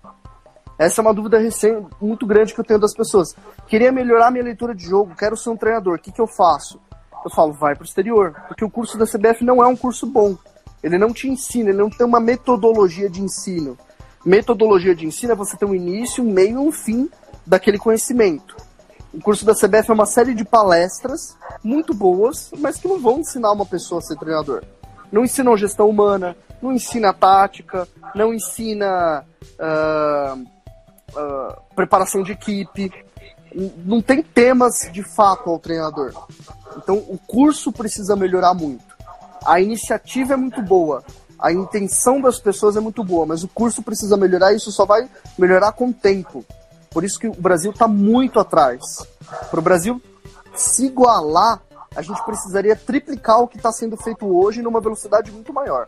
Essa 0.78 1.00
é 1.00 1.02
uma 1.02 1.14
dúvida 1.14 1.38
recém, 1.38 1.86
muito 2.00 2.26
grande 2.26 2.52
que 2.52 2.60
eu 2.60 2.64
tenho 2.64 2.80
das 2.80 2.94
pessoas. 2.94 3.34
Queria 3.68 3.92
melhorar 3.92 4.30
minha 4.30 4.44
leitura 4.44 4.74
de 4.74 4.84
jogo, 4.84 5.14
quero 5.14 5.36
ser 5.36 5.50
um 5.50 5.56
treinador, 5.56 5.96
o 5.96 5.98
que, 5.98 6.12
que 6.12 6.20
eu 6.20 6.26
faço? 6.26 6.80
Eu 7.24 7.30
falo, 7.30 7.52
vai 7.52 7.74
para 7.74 7.82
o 7.82 7.86
exterior, 7.86 8.34
porque 8.48 8.64
o 8.64 8.70
curso 8.70 8.98
da 8.98 9.06
CBF 9.06 9.44
não 9.44 9.62
é 9.62 9.66
um 9.66 9.76
curso 9.76 10.06
bom. 10.06 10.36
Ele 10.82 10.98
não 10.98 11.12
te 11.12 11.28
ensina, 11.28 11.70
ele 11.70 11.78
não 11.78 11.88
tem 11.88 12.06
uma 12.06 12.20
metodologia 12.20 13.08
de 13.08 13.22
ensino. 13.22 13.78
Metodologia 14.24 14.94
de 14.94 15.06
ensino 15.06 15.32
é 15.32 15.36
você 15.36 15.56
ter 15.56 15.64
um 15.64 15.74
início, 15.74 16.22
um 16.22 16.30
meio 16.30 16.62
e 16.62 16.68
um 16.68 16.72
fim 16.72 17.08
daquele 17.46 17.78
conhecimento. 17.78 18.56
O 19.12 19.20
curso 19.20 19.44
da 19.46 19.54
CBF 19.54 19.90
é 19.90 19.94
uma 19.94 20.06
série 20.06 20.34
de 20.34 20.44
palestras 20.44 21.36
muito 21.62 21.94
boas, 21.94 22.50
mas 22.58 22.78
que 22.78 22.88
não 22.88 23.00
vão 23.00 23.20
ensinar 23.20 23.52
uma 23.52 23.64
pessoa 23.64 24.00
a 24.00 24.02
ser 24.02 24.18
treinador. 24.18 24.62
Não 25.10 25.24
ensinam 25.24 25.56
gestão 25.56 25.88
humana, 25.88 26.36
não 26.60 26.72
ensina 26.72 27.12
tática, 27.12 27.86
não 28.14 28.34
ensina 28.34 29.24
uh, 29.54 30.53
uh, 31.16 31.74
preparação 31.74 32.22
de 32.22 32.32
equipe, 32.32 32.92
não 33.84 34.02
tem 34.02 34.22
temas 34.22 34.88
de 34.92 35.02
fato 35.02 35.48
ao 35.50 35.58
treinador. 35.58 36.12
Então 36.76 36.96
o 36.96 37.18
curso 37.18 37.72
precisa 37.72 38.16
melhorar 38.16 38.54
muito 38.54 38.94
a 39.44 39.60
iniciativa 39.60 40.34
é 40.34 40.36
muito 40.36 40.62
boa, 40.62 41.04
a 41.38 41.52
intenção 41.52 42.20
das 42.20 42.40
pessoas 42.40 42.76
é 42.76 42.80
muito 42.80 43.04
boa, 43.04 43.26
mas 43.26 43.44
o 43.44 43.48
curso 43.48 43.82
precisa 43.82 44.16
melhorar 44.16 44.52
e 44.52 44.56
isso 44.56 44.72
só 44.72 44.86
vai 44.86 45.08
melhorar 45.38 45.72
com 45.72 45.88
o 45.88 45.92
tempo. 45.92 46.44
Por 46.90 47.04
isso 47.04 47.18
que 47.18 47.28
o 47.28 47.34
Brasil 47.34 47.70
está 47.70 47.86
muito 47.86 48.40
atrás. 48.40 48.80
Para 49.50 49.60
o 49.60 49.62
Brasil 49.62 50.00
se 50.54 50.86
igualar, 50.86 51.60
a 51.94 52.00
gente 52.00 52.24
precisaria 52.24 52.74
triplicar 52.74 53.40
o 53.40 53.48
que 53.48 53.56
está 53.56 53.70
sendo 53.70 53.96
feito 53.96 54.26
hoje 54.26 54.62
numa 54.62 54.80
velocidade 54.80 55.30
muito 55.30 55.52
maior. 55.52 55.86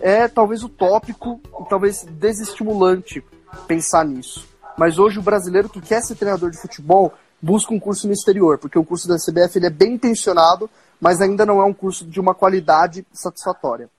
É 0.00 0.26
talvez 0.26 0.62
utópico 0.62 1.40
e 1.60 1.68
talvez 1.68 2.04
desestimulante 2.04 3.22
pensar 3.66 4.04
nisso. 4.04 4.46
Mas 4.76 4.98
hoje 4.98 5.18
o 5.18 5.22
brasileiro 5.22 5.68
que 5.68 5.80
quer 5.80 6.02
ser 6.02 6.14
treinador 6.14 6.50
de 6.50 6.58
futebol 6.58 7.12
busca 7.40 7.74
um 7.74 7.80
curso 7.80 8.06
no 8.06 8.12
exterior, 8.12 8.58
porque 8.58 8.78
o 8.78 8.84
curso 8.84 9.08
da 9.08 9.16
CBF 9.16 9.58
ele 9.58 9.66
é 9.66 9.70
bem 9.70 9.94
intencionado, 9.94 10.70
mas 11.00 11.20
ainda 11.20 11.44
não 11.44 11.60
é 11.60 11.64
um 11.64 11.74
curso 11.74 12.04
de 12.04 12.20
uma 12.20 12.34
qualidade 12.34 13.04
satisfatória. 13.12 13.90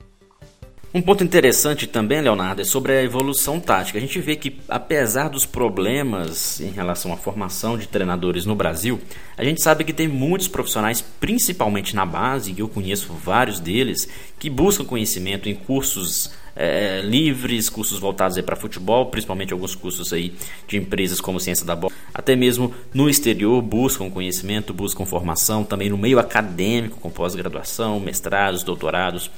Um 0.96 1.02
ponto 1.02 1.24
interessante 1.24 1.88
também, 1.88 2.22
Leonardo, 2.22 2.62
é 2.62 2.64
sobre 2.64 2.92
a 2.92 3.02
evolução 3.02 3.60
tática. 3.60 3.98
A 3.98 4.02
gente 4.02 4.20
vê 4.20 4.36
que, 4.36 4.60
apesar 4.70 5.28
dos 5.28 5.44
problemas 5.44 6.62
em 6.62 6.70
relação 6.70 7.12
à 7.12 7.18
formação 7.18 7.80
de 7.80 7.88
treinadores 7.88 8.46
no 8.46 8.54
Brasil, 8.54 9.02
a 9.36 9.44
gente 9.44 9.60
sabe 9.60 9.84
que 9.84 9.92
tem 9.92 10.08
muitos 10.08 10.48
profissionais, 10.48 11.02
principalmente 11.02 11.96
na 11.96 12.06
base, 12.06 12.54
e 12.56 12.60
eu 12.60 12.70
conheço 12.70 13.12
vários 13.12 13.60
deles, 13.60 14.08
que 14.38 14.52
buscam 14.52 14.86
conhecimento 14.86 15.50
em 15.50 15.56
cursos 15.56 16.30
é, 16.56 17.02
livres, 17.02 17.72
cursos 17.72 17.98
voltados 17.98 18.40
para 18.42 18.56
futebol, 18.56 19.08
principalmente 19.08 19.52
alguns 19.52 19.74
cursos 19.74 20.14
aí 20.14 20.36
de 20.68 20.78
empresas 20.78 21.20
como 21.20 21.40
Ciência 21.40 21.66
da 21.66 21.76
Bola. 21.76 21.92
Até 22.14 22.36
mesmo 22.36 22.72
no 22.94 23.10
exterior 23.10 23.60
buscam 23.64 24.12
conhecimento, 24.12 24.72
buscam 24.72 25.06
formação, 25.06 25.64
também 25.64 25.90
no 25.90 25.98
meio 25.98 26.20
acadêmico, 26.20 27.00
com 27.00 27.10
pós-graduação, 27.10 28.00
mestrados, 28.00 28.62
doutorados. 28.62 29.32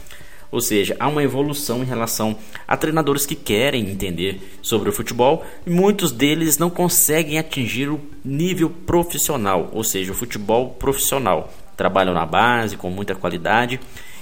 Ou 0.52 0.62
seja, 0.62 0.96
há 1.00 1.08
uma 1.08 1.24
evolução 1.24 1.82
em 1.82 1.86
relação 1.86 2.38
a 2.68 2.78
treinadores 2.78 3.26
que 3.26 3.36
querem 3.36 3.90
entender 3.90 4.58
sobre 4.62 4.90
o 4.90 4.94
futebol 4.94 5.46
e 5.66 5.70
muitos 5.70 6.12
deles 6.12 6.58
não 6.58 6.70
conseguem 6.70 7.38
atingir 7.38 7.90
o 7.90 8.00
nível 8.24 8.70
profissional, 8.70 9.70
ou 9.74 9.84
seja, 9.84 10.12
o 10.12 10.16
futebol 10.16 10.70
profissional. 10.70 11.54
Trabalham 11.76 12.14
na 12.14 12.26
base 12.26 12.78
com 12.78 12.90
muita 12.90 13.16
qualidade 13.16 13.80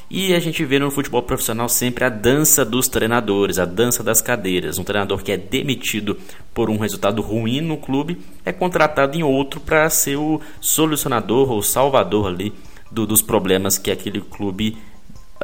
e 0.10 0.34
a 0.34 0.40
gente 0.40 0.64
vê 0.64 0.78
no 0.78 0.92
futebol 0.92 1.24
profissional 1.24 1.68
sempre 1.68 2.04
a 2.04 2.10
dança 2.10 2.64
dos 2.64 2.88
treinadores, 2.88 3.58
a 3.58 3.66
dança 3.66 4.04
das 4.04 4.22
cadeiras. 4.22 4.78
Um 4.78 4.84
treinador 4.84 5.24
que 5.24 5.32
é 5.32 5.38
demitido 5.38 6.18
por 6.54 6.70
um 6.70 6.78
resultado 6.78 7.20
ruim 7.22 7.62
no 7.62 7.78
clube 7.78 8.20
é 8.46 8.52
contratado 8.52 9.18
em 9.18 9.24
outro 9.24 9.60
para 9.60 9.90
ser 9.90 10.18
o 10.18 10.40
solucionador 10.62 11.52
ou 11.52 11.64
salvador 11.64 12.28
ali 12.28 12.54
do, 12.92 13.08
dos 13.08 13.24
problemas 13.24 13.80
que 13.80 13.90
aquele 13.90 14.22
clube 14.22 14.78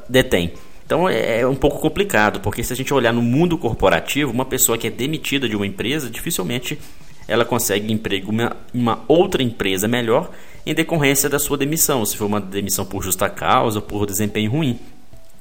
detém. 0.08 0.54
Então 0.90 1.08
é, 1.08 1.42
é 1.42 1.48
um 1.48 1.54
pouco 1.54 1.78
complicado, 1.78 2.40
porque 2.40 2.64
se 2.64 2.74
a 2.74 2.76
gente 2.76 2.92
olhar 2.92 3.14
no 3.14 3.22
mundo 3.22 3.60
corporativo, 3.60 4.32
uma 4.32 4.44
pessoa 4.44 4.76
que 4.76 4.88
é 4.88 4.90
demitida 4.90 5.48
de 5.48 5.56
uma 5.56 5.68
empresa 5.68 6.10
dificilmente 6.10 6.80
ela 7.28 7.46
consegue 7.46 7.94
emprego 7.94 8.34
em 8.34 8.50
uma, 8.74 9.04
outra 9.08 9.44
empresa 9.44 9.88
melhor 9.88 10.32
em 10.66 10.74
decorrência 10.74 11.30
da 11.30 11.38
sua 11.38 11.60
demissão, 11.60 12.04
se 12.04 12.18
for 12.18 12.26
uma 12.26 12.42
demissão 12.42 12.88
por 12.88 13.04
justa 13.04 13.30
causa 13.30 13.78
ou 13.78 13.86
por 13.86 14.08
desempenho 14.08 14.50
ruim. 14.50 14.80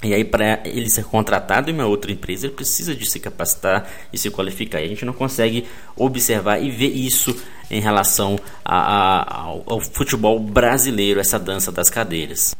E 0.02 0.12
aí, 0.12 0.22
para 0.22 0.60
ele 0.66 0.90
ser 0.90 1.04
contratado 1.04 1.70
em 1.70 1.72
uma 1.72 1.86
outra 1.86 2.12
empresa, 2.12 2.46
ele 2.46 2.54
precisa 2.54 2.94
de 2.94 3.10
se 3.10 3.18
capacitar 3.18 3.88
e 4.12 4.18
se 4.18 4.30
qualificar. 4.30 4.82
E 4.82 4.84
a 4.84 4.88
gente 4.88 5.06
não 5.06 5.14
consegue 5.14 5.64
observar 5.96 6.62
e 6.62 6.70
ver 6.70 6.88
isso 6.88 7.34
em 7.70 7.80
relação 7.80 8.38
a, 8.62 8.76
a, 8.76 9.40
ao, 9.44 9.62
ao 9.66 9.80
futebol 9.80 10.38
brasileiro, 10.38 11.18
essa 11.18 11.38
dança 11.38 11.72
das 11.72 11.88
cadeiras. 11.88 12.54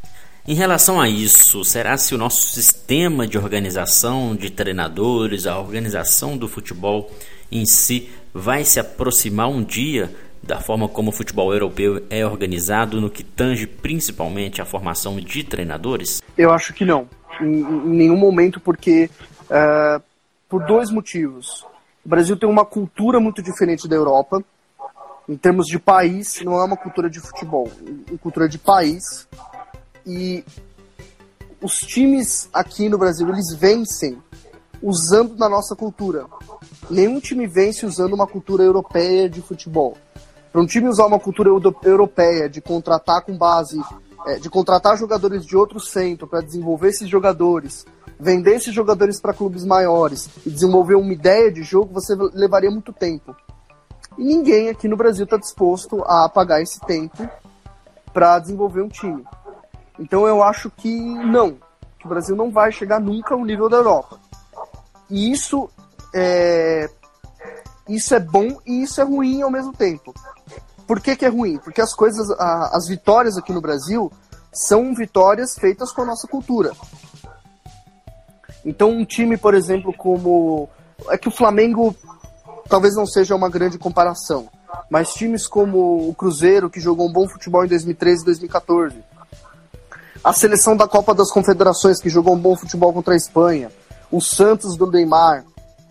Em 0.48 0.54
relação 0.54 0.98
a 0.98 1.06
isso, 1.06 1.62
será 1.62 1.98
se 1.98 2.14
o 2.14 2.18
nosso 2.18 2.54
sistema 2.54 3.26
de 3.26 3.36
organização 3.36 4.34
de 4.34 4.48
treinadores, 4.48 5.46
a 5.46 5.58
organização 5.58 6.38
do 6.38 6.48
futebol 6.48 7.10
em 7.52 7.66
si, 7.66 8.10
vai 8.32 8.64
se 8.64 8.80
aproximar 8.80 9.50
um 9.50 9.62
dia 9.62 10.10
da 10.42 10.58
forma 10.58 10.88
como 10.88 11.10
o 11.10 11.12
futebol 11.12 11.52
europeu 11.52 12.02
é 12.08 12.24
organizado 12.24 12.98
no 12.98 13.10
que 13.10 13.22
tange 13.22 13.66
principalmente 13.66 14.62
a 14.62 14.64
formação 14.64 15.20
de 15.20 15.44
treinadores? 15.44 16.22
Eu 16.34 16.50
acho 16.50 16.72
que 16.72 16.82
não. 16.82 17.06
Em, 17.42 17.60
em 17.60 17.90
nenhum 17.90 18.16
momento, 18.16 18.58
porque 18.58 19.10
uh, 19.50 20.02
por 20.48 20.64
dois 20.64 20.90
motivos. 20.90 21.66
O 22.02 22.08
Brasil 22.08 22.38
tem 22.38 22.48
uma 22.48 22.64
cultura 22.64 23.20
muito 23.20 23.42
diferente 23.42 23.86
da 23.86 23.96
Europa. 23.96 24.42
Em 25.28 25.36
termos 25.36 25.66
de 25.66 25.78
país, 25.78 26.40
não 26.42 26.58
é 26.58 26.64
uma 26.64 26.76
cultura 26.78 27.10
de 27.10 27.20
futebol, 27.20 27.70
é 27.86 28.12
uma 28.12 28.18
cultura 28.18 28.48
de 28.48 28.56
país. 28.56 29.28
E 30.08 30.42
os 31.60 31.80
times 31.80 32.48
aqui 32.50 32.88
no 32.88 32.96
Brasil, 32.96 33.28
eles 33.28 33.52
vencem 33.52 34.16
usando 34.82 35.36
na 35.36 35.50
nossa 35.50 35.76
cultura. 35.76 36.24
Nenhum 36.88 37.20
time 37.20 37.46
vence 37.46 37.84
usando 37.84 38.14
uma 38.14 38.26
cultura 38.26 38.64
europeia 38.64 39.28
de 39.28 39.42
futebol. 39.42 39.98
Para 40.50 40.62
um 40.62 40.66
time 40.66 40.88
usar 40.88 41.04
uma 41.04 41.20
cultura 41.20 41.50
europeia 41.82 42.48
de 42.48 42.62
contratar 42.62 43.20
com 43.20 43.36
base, 43.36 43.78
é, 44.26 44.36
de 44.36 44.48
contratar 44.48 44.96
jogadores 44.96 45.44
de 45.44 45.54
outro 45.54 45.78
centro 45.78 46.26
para 46.26 46.40
desenvolver 46.40 46.88
esses 46.88 47.06
jogadores, 47.06 47.84
vender 48.18 48.54
esses 48.54 48.72
jogadores 48.72 49.20
para 49.20 49.34
clubes 49.34 49.62
maiores 49.62 50.30
e 50.46 50.48
desenvolver 50.48 50.94
uma 50.94 51.12
ideia 51.12 51.52
de 51.52 51.62
jogo, 51.62 51.92
você 51.92 52.14
levaria 52.32 52.70
muito 52.70 52.94
tempo. 52.94 53.36
E 54.16 54.24
ninguém 54.24 54.70
aqui 54.70 54.88
no 54.88 54.96
Brasil 54.96 55.24
está 55.24 55.36
disposto 55.36 56.02
a 56.04 56.30
pagar 56.30 56.62
esse 56.62 56.80
tempo 56.80 57.28
para 58.10 58.38
desenvolver 58.38 58.80
um 58.80 58.88
time. 58.88 59.22
Então 59.98 60.26
eu 60.26 60.42
acho 60.42 60.70
que 60.70 60.94
não, 60.98 61.58
que 61.98 62.06
o 62.06 62.08
Brasil 62.08 62.36
não 62.36 62.50
vai 62.50 62.70
chegar 62.70 63.00
nunca 63.00 63.34
ao 63.34 63.44
nível 63.44 63.68
da 63.68 63.78
Europa. 63.78 64.18
E 65.10 65.30
isso 65.30 65.68
é, 66.14 66.88
isso 67.88 68.14
é 68.14 68.20
bom 68.20 68.58
e 68.66 68.82
isso 68.82 69.00
é 69.00 69.04
ruim 69.04 69.42
ao 69.42 69.50
mesmo 69.50 69.72
tempo. 69.72 70.14
Por 70.86 71.00
que, 71.00 71.16
que 71.16 71.24
é 71.24 71.28
ruim? 71.28 71.58
Porque 71.58 71.80
as 71.80 71.94
coisas, 71.94 72.30
a, 72.38 72.76
as 72.76 72.86
vitórias 72.88 73.36
aqui 73.36 73.52
no 73.52 73.60
Brasil 73.60 74.10
são 74.52 74.94
vitórias 74.94 75.54
feitas 75.54 75.92
com 75.92 76.02
a 76.02 76.06
nossa 76.06 76.26
cultura. 76.26 76.72
Então, 78.64 78.90
um 78.90 79.04
time, 79.04 79.36
por 79.36 79.54
exemplo, 79.54 79.92
como. 79.92 80.68
É 81.10 81.16
que 81.16 81.28
o 81.28 81.30
Flamengo 81.30 81.94
talvez 82.68 82.94
não 82.94 83.06
seja 83.06 83.34
uma 83.34 83.48
grande 83.48 83.78
comparação, 83.78 84.48
mas 84.90 85.14
times 85.14 85.46
como 85.46 86.08
o 86.08 86.14
Cruzeiro, 86.14 86.68
que 86.68 86.80
jogou 86.80 87.08
um 87.08 87.12
bom 87.12 87.28
futebol 87.28 87.64
em 87.64 87.68
2013 87.68 88.22
e 88.22 88.24
2014, 88.26 88.96
a 90.22 90.32
seleção 90.32 90.76
da 90.76 90.88
Copa 90.88 91.14
das 91.14 91.30
Confederações, 91.30 92.00
que 92.00 92.08
jogou 92.08 92.34
um 92.34 92.38
bom 92.38 92.56
futebol 92.56 92.92
contra 92.92 93.14
a 93.14 93.16
Espanha, 93.16 93.70
o 94.10 94.20
Santos 94.20 94.76
do 94.76 94.90
Neymar, 94.90 95.44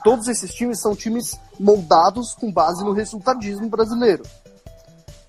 todos 0.03 0.27
esses 0.27 0.53
times 0.53 0.81
são 0.81 0.95
times 0.95 1.39
moldados 1.59 2.33
com 2.33 2.51
base 2.51 2.83
no 2.83 2.91
resultadismo 2.91 3.69
brasileiro. 3.69 4.23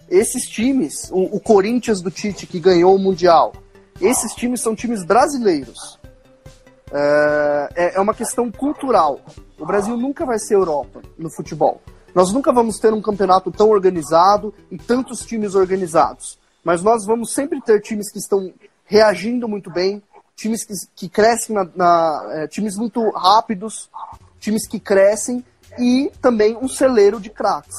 Esses 0.09 0.45
times, 0.49 1.11
o, 1.11 1.37
o 1.37 1.41
Corinthians 1.41 2.01
do 2.01 2.11
Tite, 2.11 2.47
que 2.47 2.59
ganhou 2.59 2.95
o 2.95 2.99
Mundial, 2.99 3.53
esses 4.01 4.35
times 4.35 4.61
são 4.61 4.75
times 4.75 5.05
brasileiros. 5.05 5.99
É, 6.91 7.69
é, 7.75 7.97
é 7.97 8.01
uma 8.01 8.15
questão 8.15 8.51
cultural. 8.51 9.21
O 9.59 9.67
Brasil 9.67 9.97
nunca 9.97 10.25
vai 10.25 10.39
ser 10.39 10.55
Europa 10.55 11.03
no 11.19 11.31
futebol. 11.31 11.81
Nós 12.15 12.33
nunca 12.33 12.53
vamos 12.53 12.79
ter 12.79 12.93
um 12.93 13.03
campeonato 13.03 13.51
tão 13.51 13.69
organizado 13.69 14.55
e 14.71 14.79
tantos 14.79 15.21
times 15.21 15.55
organizados. 15.55 16.39
Mas 16.65 16.83
nós 16.83 17.05
vamos 17.05 17.33
sempre 17.33 17.61
ter 17.61 17.81
times 17.81 18.11
que 18.11 18.19
estão 18.19 18.53
reagindo 18.89 19.47
muito 19.47 19.71
bem, 19.71 20.03
times 20.35 20.65
que, 20.65 20.75
que 20.97 21.09
crescem, 21.09 21.55
na, 21.55 21.69
na 21.77 22.29
é, 22.33 22.49
times 22.49 22.77
muito 22.77 23.09
rápidos, 23.11 23.91
times 24.41 24.67
que 24.67 24.81
crescem 24.81 25.45
e 25.79 26.11
também 26.21 26.57
um 26.57 26.69
celeiro 26.69 27.21
de 27.21 27.29
craques. 27.29 27.77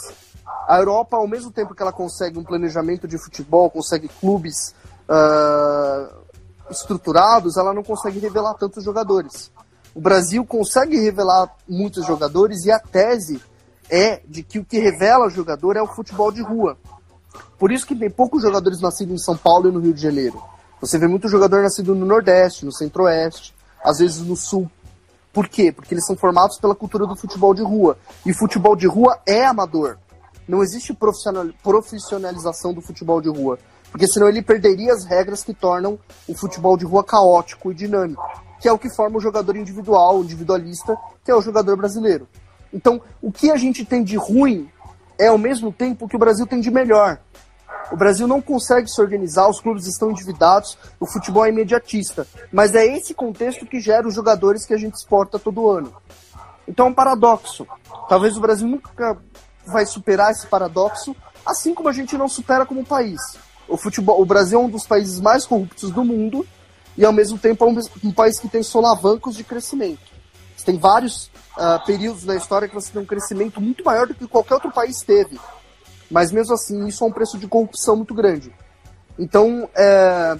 A 0.67 0.78
Europa, 0.78 1.17
ao 1.17 1.28
mesmo 1.28 1.52
tempo 1.52 1.74
que 1.74 1.82
ela 1.82 1.91
consegue 1.91 2.38
um 2.38 2.43
planejamento 2.43 3.08
de 3.08 3.17
futebol, 3.17 3.69
consegue 3.72 4.08
clubes 4.08 4.76
uh, 5.10 6.15
estruturados, 6.69 7.58
ela 7.58 7.74
não 7.74 7.84
consegue 7.84 8.19
revelar 8.19 8.54
tantos 8.54 8.84
jogadores. 8.84 9.52
O 9.95 10.00
Brasil 10.00 10.45
consegue 10.45 11.00
revelar 11.00 11.56
muitos 11.67 12.06
jogadores 12.06 12.65
e 12.65 12.72
a 12.72 12.80
tese 12.80 13.41
é 13.89 14.22
de 14.28 14.43
que 14.43 14.60
o 14.60 14.65
que 14.65 14.78
revela 14.78 15.30
jogador 15.30 15.76
é 15.76 15.82
o 15.82 15.88
futebol 15.88 16.32
de 16.32 16.43
rua. 16.43 16.78
Por 17.58 17.72
isso 17.72 17.88
que 17.88 17.95
tem 17.95 18.10
poucos 18.10 18.43
jogadores 18.43 18.80
nascidos 18.80 19.13
em 19.13 19.24
São 19.24 19.36
Paulo 19.36 19.69
e 19.69 19.72
no 19.72 19.80
Rio 19.80 19.93
de 19.93 20.02
Janeiro. 20.02 20.39
Você 20.82 20.98
vê 20.98 21.08
muito 21.08 21.28
jogador 21.28 21.62
nascido 21.62 21.94
no 21.94 22.06
Nordeste, 22.06 22.65
no 22.65 22.72
Centro-Oeste, 22.72 23.54
às 23.84 24.00
vezes 24.00 24.22
no 24.22 24.36
Sul. 24.36 24.70
Por 25.34 25.48
quê? 25.48 25.72
Porque 25.72 25.94
eles 25.94 26.06
são 26.06 26.15
formados 26.15 26.58
pela 26.58 26.74
cultura 26.74 27.06
do 27.06 27.15
futebol 27.15 27.54
de 27.54 27.62
rua. 27.62 27.98
E 28.26 28.34
futebol 28.34 28.76
de 28.76 28.88
rua 28.88 29.20
é 29.26 29.46
amador. 29.46 29.98
Não 30.48 30.63
existe 30.63 30.98
profissionalização 31.63 32.74
do 32.74 32.82
futebol 32.82 33.22
de 33.22 33.30
rua. 33.30 33.60
Porque 33.92 34.08
senão 34.08 34.30
ele 34.30 34.42
perderia 34.42 34.94
as 34.94 35.04
regras 35.04 35.44
que 35.44 35.54
tornam 35.54 36.00
o 36.28 36.34
futebol 36.34 36.78
de 36.78 36.86
rua 36.86 37.04
caótico 37.04 37.72
e 37.72 37.76
dinâmico, 37.76 38.24
que 38.60 38.68
é 38.68 38.72
o 38.72 38.78
que 38.78 38.89
forma 38.89 39.18
o 39.18 39.22
jogador 39.22 39.56
individual, 39.56 40.22
individualista, 40.22 40.96
que 41.24 41.32
é 41.32 41.36
o 41.36 41.42
jogador 41.42 41.76
brasileiro. 41.76 42.28
Então, 42.74 43.02
o 43.22 43.32
que 43.32 43.52
a 43.52 43.58
gente 43.58 43.84
tem 43.84 44.04
de 44.04 44.15
ruim 44.15 44.70
é 45.18 45.28
ao 45.28 45.38
mesmo 45.38 45.72
tempo 45.72 46.08
que 46.08 46.15
o 46.15 46.20
Brasil 46.20 46.46
tem 46.46 46.62
de 46.62 46.72
melhor. 46.72 47.20
O 47.91 47.97
Brasil 47.97 48.28
não 48.28 48.41
consegue 48.41 48.88
se 48.88 49.02
organizar, 49.02 49.49
os 49.49 49.60
clubes 49.60 49.88
estão 49.88 50.12
endividados, 50.12 50.78
o 50.99 51.06
futebol 51.06 51.45
é 51.45 51.49
imediatista. 51.49 52.28
Mas 52.52 52.75
é 52.75 52.86
esse 52.86 53.13
contexto 53.13 53.65
que 53.65 53.80
gera 53.80 54.08
os 54.08 54.13
jogadores 54.13 54.65
que 54.65 54.73
a 54.73 54.78
gente 54.78 54.95
exporta 54.95 55.39
todo 55.39 55.69
ano. 55.69 55.93
Então 56.67 56.88
é 56.88 56.89
um 56.89 56.93
paradoxo. 56.93 57.65
Talvez 58.08 58.38
o 58.38 58.41
Brasil 58.41 58.67
nunca 58.67 59.17
vai 59.65 59.86
superar 59.86 60.32
esse 60.32 60.47
paradoxo, 60.47 61.15
assim 61.45 61.73
como 61.73 61.89
a 61.89 61.93
gente 61.93 62.17
não 62.17 62.28
supera 62.28 62.65
como 62.65 62.86
país. 62.86 63.19
O, 63.67 63.78
futebol, 63.78 64.21
o 64.21 64.25
Brasil 64.25 64.60
é 64.60 64.63
um 64.63 64.69
dos 64.69 64.86
países 64.86 65.19
mais 65.19 65.45
corruptos 65.45 65.91
do 65.91 66.04
mundo 66.04 66.45
e, 66.97 67.06
ao 67.06 67.13
mesmo 67.13 67.38
tempo, 67.38 67.63
é 67.65 67.67
um, 67.67 67.80
um 68.04 68.12
país 68.12 68.39
que 68.39 68.47
tem 68.47 68.62
solavancos 68.62 69.36
de 69.36 69.43
crescimento. 69.43 70.10
Tem 70.69 70.78
vários 70.78 71.32
uh, 71.58 71.84
períodos 71.86 72.25
na 72.25 72.36
história 72.36 72.67
que 72.67 72.75
você 72.75 72.91
tem 72.91 73.02
um 73.02 73.06
crescimento 73.06 73.60
muito 73.60 73.84
maior 73.84 74.06
do 74.06 74.13
que 74.13 74.28
qualquer 74.28 74.54
outro 74.56 74.71
país 74.71 74.99
teve. 75.02 75.39
Mas 76.10 76.32
mesmo 76.32 76.54
assim, 76.54 76.88
isso 76.88 77.04
é 77.04 77.08
um 77.08 77.12
preço 77.12 77.38
de 77.38 77.48
corrupção 77.48 77.95
muito 77.95 78.13
grande. 78.13 78.54
Então, 79.17 79.69
é, 79.76 80.38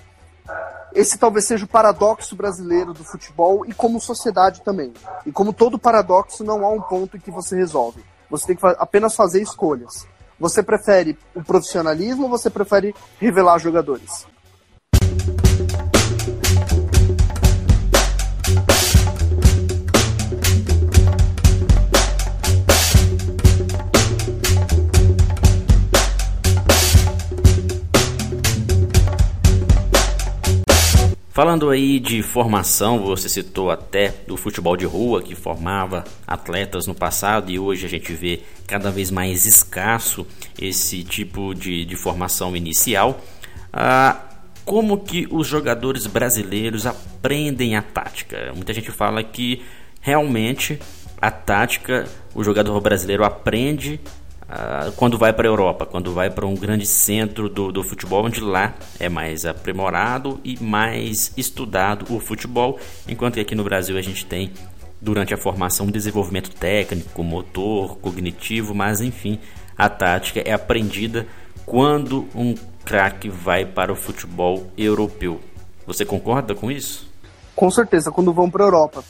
esse 0.94 1.18
talvez 1.18 1.46
seja 1.46 1.66
o 1.66 1.68
paradoxo 1.68 2.36
brasileiro 2.36 2.94
do 2.94 3.04
futebol 3.04 3.66
e 3.66 3.74
como 3.74 4.00
sociedade 4.00 4.62
também. 4.62 4.94
E 5.26 5.32
como 5.32 5.54
todo 5.54 5.78
paradoxo, 5.78 6.44
não 6.44 6.66
há 6.66 6.72
um 6.72 6.82
ponto 6.82 7.18
em 7.18 7.20
que 7.20 7.32
você 7.32 7.56
resolve. 7.56 8.04
Você 8.30 8.48
tem 8.48 8.56
que 8.56 8.66
apenas 8.66 9.16
fazer 9.16 9.42
escolhas. 9.42 10.08
Você 10.40 10.64
prefere 10.64 11.18
o 11.36 11.44
profissionalismo 11.44 12.24
ou 12.24 12.30
você 12.30 12.50
prefere 12.50 12.96
revelar 13.20 13.60
jogadores? 13.60 14.26
Falando 31.40 31.70
aí 31.70 32.02
de 32.02 32.22
formação, 32.22 33.00
você 33.00 33.30
citou 33.30 33.72
até 33.72 34.14
do 34.28 34.36
futebol 34.36 34.76
de 34.76 34.86
rua 34.86 35.24
que 35.24 35.36
formava 35.36 36.04
atletas 36.28 36.86
no 36.86 36.94
passado 36.94 37.50
e 37.50 37.58
hoje 37.58 37.86
a 37.86 37.90
gente 37.90 38.12
vê 38.12 38.42
cada 38.68 38.92
vez 38.92 39.10
mais 39.10 39.46
escasso 39.46 40.28
esse 40.62 41.02
tipo 41.02 41.56
de, 41.56 41.86
de 41.86 41.96
formação 41.96 42.58
inicial. 42.58 43.22
Ah, 43.72 44.20
como 44.66 44.98
que 44.98 45.30
os 45.32 45.48
jogadores 45.48 46.06
brasileiros 46.08 46.86
aprendem 46.86 47.78
a 47.78 47.82
tática? 47.82 48.52
Muita 48.54 48.74
gente 48.74 48.92
fala 48.92 49.24
que 49.24 49.64
realmente 50.02 50.78
a 51.22 51.32
tática 51.32 52.06
o 52.36 52.44
jogador 52.44 52.78
brasileiro 52.82 53.24
aprende 53.24 53.98
ah, 54.52 54.92
quando 54.96 55.16
vai 55.16 55.32
para 55.32 55.48
a 55.48 55.52
Europa, 55.52 55.86
quando 55.86 56.12
vai 56.12 56.30
para 56.30 56.46
um 56.48 56.56
grande 56.56 56.86
centro 56.86 57.48
do, 57.48 57.72
do 57.72 57.84
futebol, 57.84 58.26
onde 58.26 58.42
lá 58.42 58.74
é 59.00 59.08
mais 59.08 59.46
aprimorado 59.46 60.40
e 60.44 60.62
mais 60.62 61.32
estudado 61.38 62.06
o 62.14 62.20
futebol, 62.20 62.80
enquanto 63.08 63.36
que 63.36 63.42
aqui 63.42 63.54
no 63.54 63.64
Brasil 63.64 63.96
a 63.96 64.02
gente 64.02 64.26
tem 64.26 64.52
durante 65.00 65.34
a 65.36 65.38
formação 65.38 65.86
um 65.86 65.92
desenvolvimento 65.92 66.50
técnico, 66.50 67.24
motor, 67.24 67.98
cognitivo, 68.00 68.74
mas 68.74 69.02
enfim, 69.02 69.40
a 69.78 69.88
tática 69.88 70.40
é 70.40 70.52
aprendida 70.52 71.28
quando 71.64 72.28
um 72.34 72.56
craque 72.84 73.30
vai 73.30 73.66
para 73.66 73.94
o 73.94 73.96
futebol 73.96 74.72
europeu. 74.76 75.40
Você 75.86 76.04
concorda 76.04 76.56
com 76.56 76.72
isso? 76.72 77.08
Com 77.56 77.70
certeza, 77.70 78.12
quando 78.12 78.34
vão 78.34 78.50
para 78.50 78.64
a 78.64 78.68
Europa. 78.68 79.04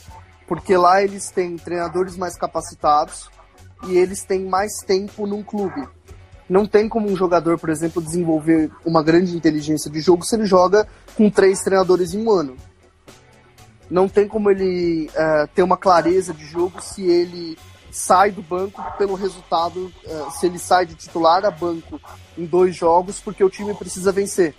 Porque 0.46 0.76
lá 0.76 1.02
eles 1.02 1.30
têm 1.32 1.56
treinadores 1.56 2.18
mais 2.18 2.36
capacitados, 2.36 3.30
e 3.88 3.98
eles 3.98 4.24
têm 4.24 4.46
mais 4.46 4.80
tempo 4.86 5.26
num 5.26 5.44
clube. 5.44 5.88
Não 6.50 6.66
tem 6.66 6.90
como 6.90 7.10
um 7.10 7.16
jogador, 7.16 7.60
por 7.60 7.70
exemplo, 7.70 8.02
desenvolver 8.02 8.72
uma 8.84 9.04
grande 9.04 9.36
inteligência 9.36 9.90
de 9.90 10.02
jogo 10.02 10.26
se 10.26 10.36
ele 10.36 10.46
joga 10.46 10.88
com 11.16 11.30
três 11.30 11.62
treinadores 11.62 12.14
em 12.14 12.26
um 12.26 12.32
ano. 12.32 12.58
Não 13.90 14.10
tem 14.10 14.28
como 14.28 14.50
ele 14.50 15.10
uh, 15.10 15.48
ter 15.54 15.62
uma 15.62 15.78
clareza 15.78 16.34
de 16.34 16.46
jogo 16.46 16.82
se 16.82 17.04
ele 17.04 17.58
sai 17.92 18.32
do 18.32 18.42
banco 18.42 18.84
pelo 18.98 19.16
resultado, 19.16 19.92
uh, 20.06 20.32
se 20.32 20.48
ele 20.48 20.60
sai 20.60 20.86
de 20.86 20.96
titular 20.96 21.46
a 21.46 21.52
banco 21.52 22.00
em 22.38 22.46
dois 22.46 22.76
jogos 22.76 23.20
porque 23.20 23.44
o 23.44 23.50
time 23.50 23.74
precisa 23.76 24.12
vencer. 24.12 24.56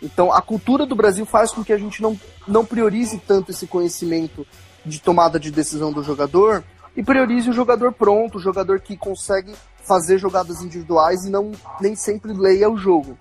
Então, 0.00 0.32
a 0.32 0.42
cultura 0.42 0.84
do 0.84 0.94
Brasil 0.94 1.24
faz 1.24 1.50
com 1.50 1.64
que 1.64 1.72
a 1.72 1.78
gente 1.78 2.02
não, 2.02 2.18
não 2.46 2.64
priorize 2.64 3.18
tanto 3.26 3.50
esse 3.50 3.66
conhecimento 3.66 4.46
de 4.84 5.00
tomada 5.00 5.40
de 5.40 5.50
decisão 5.50 5.92
do 5.92 6.02
jogador 6.02 6.62
e 6.96 7.02
priorize 7.02 7.50
o 7.50 7.52
jogador 7.52 7.92
pronto, 7.92 8.38
o 8.38 8.40
jogador 8.40 8.80
que 8.80 8.96
consegue 8.96 9.54
fazer 9.82 10.18
jogadas 10.18 10.62
individuais 10.62 11.24
e 11.24 11.30
não 11.30 11.52
nem 11.80 11.94
sempre 11.94 12.32
leia 12.32 12.70
o 12.70 12.76
jogo. 12.76 13.18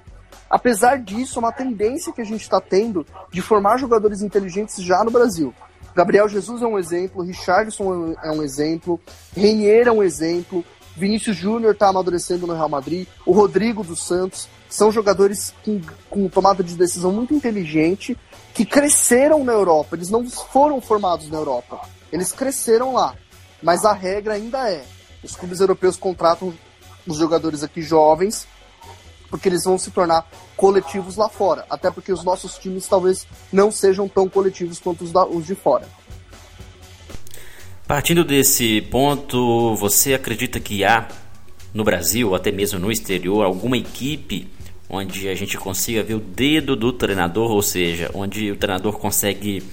Apesar 0.49 0.99
disso, 0.99 1.39
é 1.39 1.39
uma 1.39 1.51
tendência 1.51 2.13
que 2.13 2.21
a 2.21 2.25
gente 2.25 2.41
está 2.41 2.61
tendo 2.61 3.05
de 3.31 3.41
formar 3.41 3.77
jogadores 3.77 4.21
inteligentes 4.21 4.81
já 4.83 5.03
no 5.03 5.11
Brasil. 5.11 5.53
Gabriel 5.95 6.27
Jesus 6.27 6.61
é 6.61 6.65
um 6.65 6.77
exemplo, 6.77 7.23
Richardson 7.23 8.15
é 8.23 8.31
um 8.31 8.41
exemplo, 8.41 8.99
Renier 9.35 9.87
é 9.87 9.91
um 9.91 10.01
exemplo, 10.01 10.63
Vinícius 10.95 11.35
Júnior 11.35 11.73
está 11.73 11.89
amadurecendo 11.89 12.47
no 12.47 12.53
Real 12.53 12.69
Madrid, 12.69 13.07
o 13.25 13.31
Rodrigo 13.31 13.83
dos 13.83 14.05
Santos, 14.05 14.47
são 14.69 14.91
jogadores 14.91 15.53
com, 15.63 15.81
com 16.09 16.27
tomada 16.29 16.63
de 16.63 16.75
decisão 16.75 17.11
muito 17.11 17.33
inteligente 17.33 18.17
que 18.53 18.65
cresceram 18.65 19.43
na 19.43 19.53
Europa. 19.53 19.95
Eles 19.95 20.09
não 20.09 20.27
foram 20.27 20.81
formados 20.81 21.29
na 21.29 21.37
Europa, 21.37 21.81
eles 22.11 22.31
cresceram 22.31 22.93
lá. 22.93 23.15
Mas 23.63 23.85
a 23.85 23.93
regra 23.93 24.33
ainda 24.33 24.69
é: 24.69 24.83
os 25.23 25.35
clubes 25.35 25.61
europeus 25.61 25.95
contratam 25.95 26.53
os 27.07 27.17
jogadores 27.17 27.63
aqui 27.63 27.81
jovens, 27.81 28.45
porque 29.29 29.47
eles 29.47 29.63
vão 29.63 29.77
se 29.77 29.89
tornar 29.89 30.29
coletivos 30.55 31.15
lá 31.15 31.29
fora. 31.29 31.65
Até 31.69 31.89
porque 31.89 32.11
os 32.11 32.23
nossos 32.23 32.57
times 32.57 32.85
talvez 32.85 33.25
não 33.51 33.71
sejam 33.71 34.07
tão 34.07 34.27
coletivos 34.27 34.79
quanto 34.79 35.03
os, 35.03 35.11
da, 35.11 35.25
os 35.25 35.47
de 35.47 35.55
fora. 35.55 35.87
Partindo 37.87 38.23
desse 38.23 38.81
ponto, 38.81 39.75
você 39.75 40.13
acredita 40.13 40.59
que 40.59 40.83
há 40.83 41.07
no 41.73 41.83
Brasil, 41.83 42.29
ou 42.29 42.35
até 42.35 42.51
mesmo 42.51 42.79
no 42.79 42.91
exterior, 42.91 43.43
alguma 43.43 43.77
equipe 43.77 44.47
onde 44.89 45.27
a 45.27 45.35
gente 45.35 45.57
consiga 45.57 46.03
ver 46.03 46.13
o 46.13 46.19
dedo 46.19 46.75
do 46.75 46.93
treinador, 46.93 47.51
ou 47.51 47.61
seja, 47.61 48.11
onde 48.13 48.51
o 48.51 48.55
treinador 48.55 48.99
consegue 48.99 49.63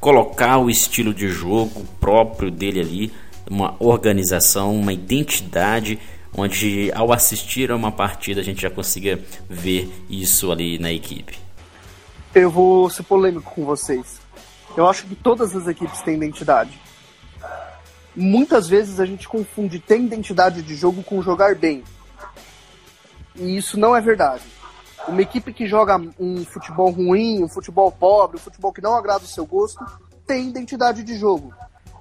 colocar 0.00 0.58
o 0.58 0.68
estilo 0.68 1.14
de 1.14 1.28
jogo 1.28 1.84
próprio 2.00 2.50
dele 2.50 2.80
ali 2.80 3.12
uma 3.50 3.76
organização, 3.78 4.74
uma 4.74 4.92
identidade, 4.92 5.98
onde 6.36 6.90
ao 6.94 7.12
assistir 7.12 7.70
a 7.70 7.76
uma 7.76 7.92
partida 7.92 8.40
a 8.40 8.44
gente 8.44 8.62
já 8.62 8.70
consiga 8.70 9.18
ver 9.48 9.90
isso 10.08 10.50
ali 10.50 10.78
na 10.78 10.92
equipe. 10.92 11.38
Eu 12.34 12.50
vou 12.50 12.90
ser 12.90 13.02
polêmico 13.04 13.50
com 13.54 13.64
vocês. 13.64 14.20
Eu 14.76 14.86
acho 14.86 15.06
que 15.06 15.14
todas 15.14 15.56
as 15.56 15.66
equipes 15.66 16.02
têm 16.02 16.16
identidade. 16.16 16.78
Muitas 18.14 18.68
vezes 18.68 19.00
a 19.00 19.06
gente 19.06 19.28
confunde 19.28 19.78
ter 19.78 19.98
identidade 20.00 20.62
de 20.62 20.74
jogo 20.74 21.02
com 21.02 21.22
jogar 21.22 21.54
bem. 21.54 21.82
E 23.34 23.56
isso 23.56 23.78
não 23.78 23.94
é 23.94 24.00
verdade. 24.00 24.42
Uma 25.08 25.22
equipe 25.22 25.52
que 25.52 25.66
joga 25.66 26.00
um 26.18 26.44
futebol 26.44 26.90
ruim, 26.90 27.42
um 27.42 27.48
futebol 27.48 27.92
pobre, 27.92 28.36
um 28.36 28.40
futebol 28.40 28.72
que 28.72 28.82
não 28.82 28.94
agrada 28.94 29.24
o 29.24 29.28
seu 29.28 29.46
gosto, 29.46 29.84
tem 30.26 30.48
identidade 30.48 31.02
de 31.02 31.16
jogo. 31.16 31.54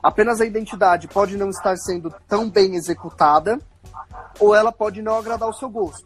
Apenas 0.06 0.39
a 0.39 0.46
identidade 0.46 1.08
pode 1.08 1.36
não 1.36 1.50
estar 1.50 1.76
sendo 1.78 2.13
tão 2.28 2.48
bem 2.48 2.76
executada, 2.76 3.60
ou 4.39 4.54
ela 4.54 4.72
pode 4.72 5.02
não 5.02 5.18
agradar 5.18 5.50
o 5.50 5.54
seu 5.54 5.68
gosto. 5.68 6.06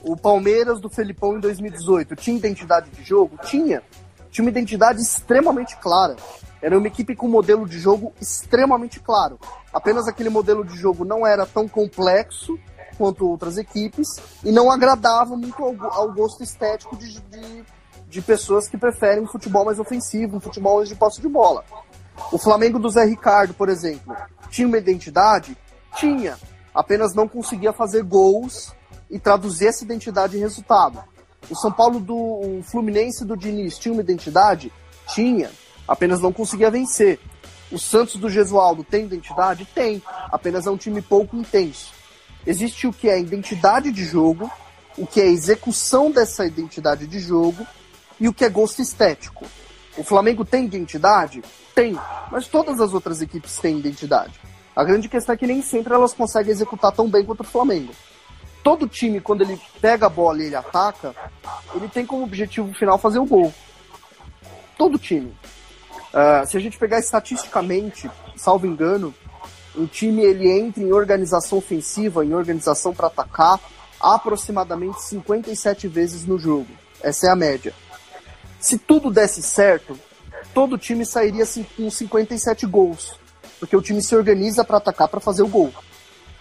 O 0.00 0.16
Palmeiras 0.16 0.80
do 0.80 0.88
Felipão 0.88 1.36
em 1.36 1.40
2018 1.40 2.16
tinha 2.16 2.38
identidade 2.38 2.88
de 2.88 3.04
jogo? 3.04 3.36
Tinha. 3.44 3.82
Tinha 4.30 4.42
uma 4.42 4.50
identidade 4.50 5.02
extremamente 5.02 5.76
clara. 5.76 6.16
Era 6.62 6.78
uma 6.78 6.86
equipe 6.86 7.14
com 7.14 7.26
um 7.26 7.30
modelo 7.30 7.68
de 7.68 7.78
jogo 7.78 8.14
extremamente 8.18 8.98
claro. 8.98 9.38
Apenas 9.70 10.08
aquele 10.08 10.30
modelo 10.30 10.64
de 10.64 10.74
jogo 10.74 11.04
não 11.04 11.26
era 11.26 11.44
tão 11.44 11.68
complexo 11.68 12.58
quanto 12.96 13.28
outras 13.28 13.58
equipes 13.58 14.08
e 14.42 14.50
não 14.50 14.70
agradava 14.70 15.36
muito 15.36 15.62
ao, 15.62 15.92
ao 15.92 16.12
gosto 16.14 16.42
estético 16.42 16.96
de, 16.96 17.20
de, 17.20 17.64
de, 18.08 18.22
pessoas 18.22 18.68
que 18.68 18.78
preferem 18.78 19.24
um 19.24 19.26
futebol 19.26 19.66
mais 19.66 19.78
ofensivo, 19.78 20.38
um 20.38 20.40
futebol 20.40 20.78
mais 20.78 20.88
de 20.88 20.94
posse 20.94 21.20
de 21.20 21.28
bola. 21.28 21.62
O 22.30 22.38
Flamengo 22.38 22.78
do 22.78 22.88
Zé 22.88 23.04
Ricardo, 23.04 23.54
por 23.54 23.68
exemplo, 23.68 24.16
tinha 24.50 24.66
uma 24.68 24.78
identidade? 24.78 25.56
Tinha. 25.96 26.38
Apenas 26.74 27.14
não 27.14 27.28
conseguia 27.28 27.72
fazer 27.72 28.02
gols 28.02 28.72
e 29.10 29.18
traduzir 29.18 29.66
essa 29.66 29.84
identidade 29.84 30.36
em 30.36 30.40
resultado. 30.40 31.02
O 31.50 31.56
São 31.56 31.72
Paulo 31.72 32.00
do 32.00 32.16
o 32.16 32.62
Fluminense 32.62 33.24
do 33.24 33.36
Diniz 33.36 33.78
tinha 33.78 33.92
uma 33.92 34.02
identidade? 34.02 34.72
Tinha. 35.08 35.50
Apenas 35.86 36.20
não 36.20 36.32
conseguia 36.32 36.70
vencer. 36.70 37.18
O 37.70 37.78
Santos 37.78 38.16
do 38.16 38.30
Gesualdo 38.30 38.84
tem 38.84 39.04
identidade? 39.04 39.66
Tem. 39.74 40.02
Apenas 40.30 40.66
é 40.66 40.70
um 40.70 40.76
time 40.76 41.02
pouco 41.02 41.36
intenso. 41.36 41.92
Existe 42.46 42.86
o 42.86 42.92
que 42.92 43.08
é 43.08 43.20
identidade 43.20 43.90
de 43.90 44.04
jogo, 44.04 44.50
o 44.96 45.06
que 45.06 45.20
é 45.20 45.26
execução 45.26 46.10
dessa 46.10 46.44
identidade 46.44 47.06
de 47.06 47.18
jogo 47.18 47.66
e 48.20 48.28
o 48.28 48.32
que 48.32 48.44
é 48.44 48.48
gosto 48.48 48.82
estético. 48.82 49.46
O 49.96 50.02
Flamengo 50.02 50.44
tem 50.44 50.64
identidade? 50.64 51.42
Tem, 51.74 51.98
mas 52.30 52.46
todas 52.46 52.80
as 52.80 52.94
outras 52.94 53.20
equipes 53.20 53.58
têm 53.58 53.78
identidade. 53.78 54.40
A 54.74 54.84
grande 54.84 55.08
questão 55.08 55.34
é 55.34 55.38
que 55.38 55.46
nem 55.46 55.60
sempre 55.60 55.92
elas 55.92 56.14
conseguem 56.14 56.50
executar 56.50 56.92
tão 56.92 57.08
bem 57.08 57.24
quanto 57.24 57.40
o 57.40 57.44
Flamengo. 57.44 57.92
Todo 58.62 58.88
time, 58.88 59.20
quando 59.20 59.42
ele 59.42 59.60
pega 59.80 60.06
a 60.06 60.08
bola 60.08 60.42
e 60.42 60.46
ele 60.46 60.56
ataca, 60.56 61.14
ele 61.74 61.88
tem 61.88 62.06
como 62.06 62.24
objetivo 62.24 62.72
final 62.72 62.96
fazer 62.96 63.18
o 63.18 63.26
gol. 63.26 63.52
Todo 64.78 64.98
time. 64.98 65.34
Uh, 66.12 66.46
se 66.46 66.56
a 66.56 66.60
gente 66.60 66.78
pegar 66.78 66.98
estatisticamente, 66.98 68.10
salvo 68.36 68.66
engano, 68.66 69.14
um 69.76 69.86
time 69.86 70.22
ele 70.22 70.50
entra 70.50 70.82
em 70.82 70.92
organização 70.92 71.58
ofensiva, 71.58 72.24
em 72.24 72.34
organização 72.34 72.94
para 72.94 73.08
atacar, 73.08 73.58
aproximadamente 74.00 75.02
57 75.02 75.88
vezes 75.88 76.26
no 76.26 76.38
jogo. 76.38 76.68
Essa 77.02 77.28
é 77.28 77.30
a 77.30 77.36
média. 77.36 77.74
Se 78.62 78.78
tudo 78.78 79.10
desse 79.10 79.42
certo, 79.42 79.98
todo 80.54 80.78
time 80.78 81.04
sairia 81.04 81.44
com 81.76 81.90
57 81.90 82.64
gols, 82.66 83.18
porque 83.58 83.76
o 83.76 83.82
time 83.82 84.00
se 84.00 84.14
organiza 84.14 84.64
para 84.64 84.76
atacar, 84.76 85.08
para 85.08 85.20
fazer 85.20 85.42
o 85.42 85.48
gol. 85.48 85.72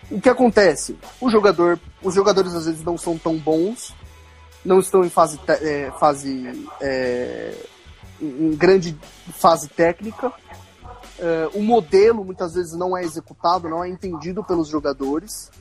O 0.10 0.22
que 0.22 0.30
acontece? 0.30 0.96
O 1.20 1.30
jogador, 1.30 1.80
os 2.04 2.14
jogadores 2.14 2.54
às 2.54 2.66
vezes 2.66 2.84
não 2.84 2.98
são 2.98 3.18
tão 3.18 3.38
bons, 3.38 3.96
não 4.64 4.80
estão 4.80 5.04
em 5.04 5.10
fase, 5.10 5.40
é, 5.48 5.92
fase 6.00 6.70
é, 6.80 7.56
em 8.22 8.56
grande 8.56 8.96
fase 9.34 9.68
técnica, 9.68 10.32
Uh, 11.22 11.56
o 11.56 11.62
modelo 11.62 12.26
muitas 12.26 12.56
vezes 12.56 12.74
não 12.74 12.98
é 12.98 13.04
executado, 13.04 13.70
não 13.70 13.84
é 13.84 13.88
entendido 13.88 14.44
pelos 14.44 14.68
jogadores. 14.68 15.52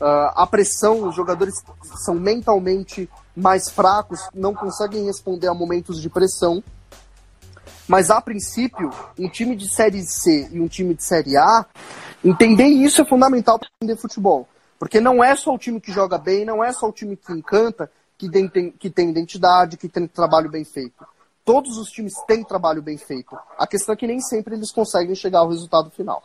Uh, 0.00 0.30
a 0.36 0.46
pressão, 0.46 1.08
os 1.08 1.16
jogadores 1.16 1.60
são 1.96 2.14
mentalmente 2.14 3.10
mais 3.36 3.70
fracos, 3.70 4.20
não 4.34 4.54
conseguem 4.54 5.04
responder 5.04 5.48
a 5.48 5.54
momentos 5.54 6.00
de 6.00 6.08
pressão. 6.08 6.62
Mas 7.88 8.10
a 8.10 8.20
princípio, 8.20 8.90
um 9.18 9.28
time 9.28 9.56
de 9.56 9.68
Série 9.72 10.02
C 10.02 10.48
e 10.52 10.60
um 10.60 10.68
time 10.68 10.94
de 10.94 11.04
Série 11.04 11.36
A, 11.36 11.66
entender 12.24 12.66
isso 12.66 13.02
é 13.02 13.04
fundamental 13.04 13.58
para 13.58 13.68
entender 13.80 14.00
futebol. 14.00 14.48
Porque 14.78 15.00
não 15.00 15.22
é 15.22 15.34
só 15.36 15.54
o 15.54 15.58
time 15.58 15.80
que 15.80 15.92
joga 15.92 16.16
bem, 16.16 16.44
não 16.44 16.62
é 16.62 16.72
só 16.72 16.88
o 16.88 16.92
time 16.92 17.16
que 17.16 17.32
encanta, 17.32 17.90
que 18.16 18.30
tem, 18.30 18.70
que 18.70 18.90
tem 18.90 19.10
identidade, 19.10 19.76
que 19.76 19.88
tem 19.88 20.06
trabalho 20.06 20.50
bem 20.50 20.64
feito 20.64 21.04
todos 21.44 21.78
os 21.78 21.90
times 21.90 22.14
têm 22.28 22.44
trabalho 22.44 22.80
bem 22.80 22.96
feito. 22.96 23.36
A 23.58 23.66
questão 23.66 23.92
é 23.92 23.96
que 23.96 24.06
nem 24.06 24.20
sempre 24.20 24.54
eles 24.54 24.70
conseguem 24.70 25.16
chegar 25.16 25.40
ao 25.40 25.48
resultado 25.48 25.90
final. 25.90 26.22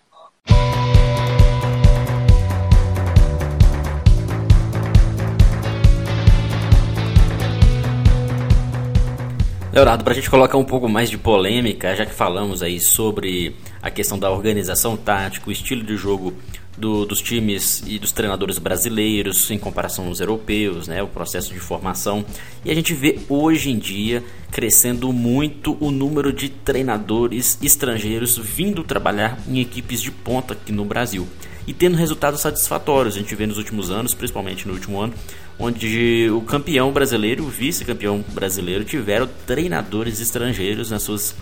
Leonardo, 9.76 10.06
para 10.06 10.14
a 10.14 10.16
gente 10.16 10.30
colocar 10.30 10.58
um 10.58 10.64
pouco 10.64 10.88
mais 10.88 11.10
de 11.10 11.18
polêmica, 11.18 11.94
já 11.94 12.06
que 12.06 12.14
falamos 12.14 12.64
aí 12.64 12.80
sobre 12.80 13.58
a 13.82 13.92
questão 13.92 14.18
da 14.18 14.32
organização 14.32 14.96
tática, 14.96 15.50
o 15.50 15.52
estilo 15.52 15.84
de 15.84 15.98
jogo 15.98 16.34
do, 16.78 17.06
dos 17.06 17.22
times 17.22 17.84
e 17.86 18.00
dos 18.00 18.14
treinadores 18.14 18.58
brasileiros 18.58 19.52
em 19.52 19.58
comparação 19.58 20.08
aos 20.08 20.22
europeus, 20.22 20.88
né, 20.88 21.04
o 21.04 21.10
processo 21.10 21.54
de 21.54 21.60
formação. 21.60 22.24
E 22.64 22.72
a 22.72 22.74
gente 22.74 22.94
vê 22.94 23.20
hoje 23.28 23.70
em 23.70 23.78
dia 23.78 24.24
crescendo 24.50 25.12
muito 25.12 25.76
o 25.82 25.92
número 25.92 26.32
de 26.32 26.48
treinadores 26.48 27.60
estrangeiros 27.62 28.38
vindo 28.38 28.82
trabalhar 28.82 29.38
em 29.46 29.60
equipes 29.60 30.02
de 30.02 30.10
ponta 30.10 30.54
aqui 30.54 30.72
no 30.72 30.86
Brasil 30.86 31.28
e 31.68 31.74
tendo 31.74 31.98
resultados 31.98 32.42
satisfatórios. 32.42 33.16
A 33.16 33.20
gente 33.20 33.36
vê 33.36 33.46
nos 33.46 33.58
últimos 33.58 33.92
anos, 33.92 34.14
principalmente 34.14 34.68
no 34.68 34.74
último 34.74 35.00
ano, 35.00 35.14
onde 35.60 36.30
o 36.32 36.42
campeão 36.42 36.92
brasileiro 36.92 37.44
e 37.44 37.46
o 37.46 37.50
vice-campeão 37.50 38.24
brasileiro 38.34 38.84
tiveram 38.84 39.28
treinadores 39.46 40.20
estrangeiros 40.20 40.92
nas 40.92 41.04
suas, 41.04 41.36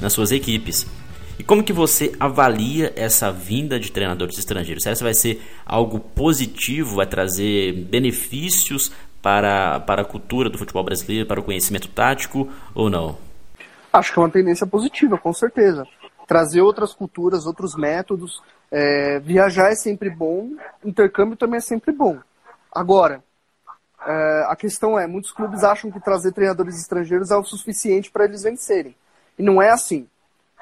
nas 0.00 0.12
suas 0.12 0.32
equipes. 0.32 0.86
E 1.38 1.42
como 1.42 1.64
que 1.64 1.72
você 1.72 2.12
avalia 2.20 2.92
essa 2.94 3.32
vinda 3.32 3.80
de 3.80 3.90
treinadores 3.90 4.36
estrangeiros? 4.38 4.82
Será 4.82 4.94
que 4.94 5.02
vai 5.02 5.14
ser 5.14 5.40
algo 5.64 5.98
positivo, 5.98 6.96
vai 6.96 7.06
trazer 7.06 7.72
benefícios 7.72 8.92
para, 9.22 9.80
para 9.80 10.02
a 10.02 10.04
cultura 10.04 10.50
do 10.50 10.58
futebol 10.58 10.84
brasileiro, 10.84 11.26
para 11.26 11.40
o 11.40 11.42
conhecimento 11.42 11.88
tático 11.88 12.48
ou 12.74 12.90
não? 12.90 13.16
Acho 13.92 14.12
que 14.12 14.18
é 14.18 14.22
uma 14.22 14.30
tendência 14.30 14.66
positiva, 14.66 15.16
com 15.16 15.32
certeza. 15.32 15.86
Trazer 16.26 16.60
outras 16.60 16.92
culturas, 16.92 17.46
outros 17.46 17.74
métodos. 17.74 18.42
É, 18.70 19.18
viajar 19.20 19.70
é 19.70 19.74
sempre 19.74 20.08
bom, 20.10 20.50
intercâmbio 20.84 21.36
também 21.36 21.58
é 21.58 21.60
sempre 21.60 21.92
bom. 21.92 22.18
Agora, 22.72 23.22
é, 24.06 24.44
a 24.48 24.56
questão 24.56 24.98
é, 24.98 25.06
muitos 25.06 25.32
clubes 25.32 25.64
acham 25.64 25.90
que 25.90 26.00
trazer 26.00 26.32
treinadores 26.32 26.78
estrangeiros 26.80 27.30
é 27.30 27.36
o 27.36 27.44
suficiente 27.44 28.10
para 28.10 28.24
eles 28.24 28.42
vencerem. 28.42 28.94
E 29.38 29.42
não 29.42 29.60
é 29.60 29.70
assim 29.70 30.08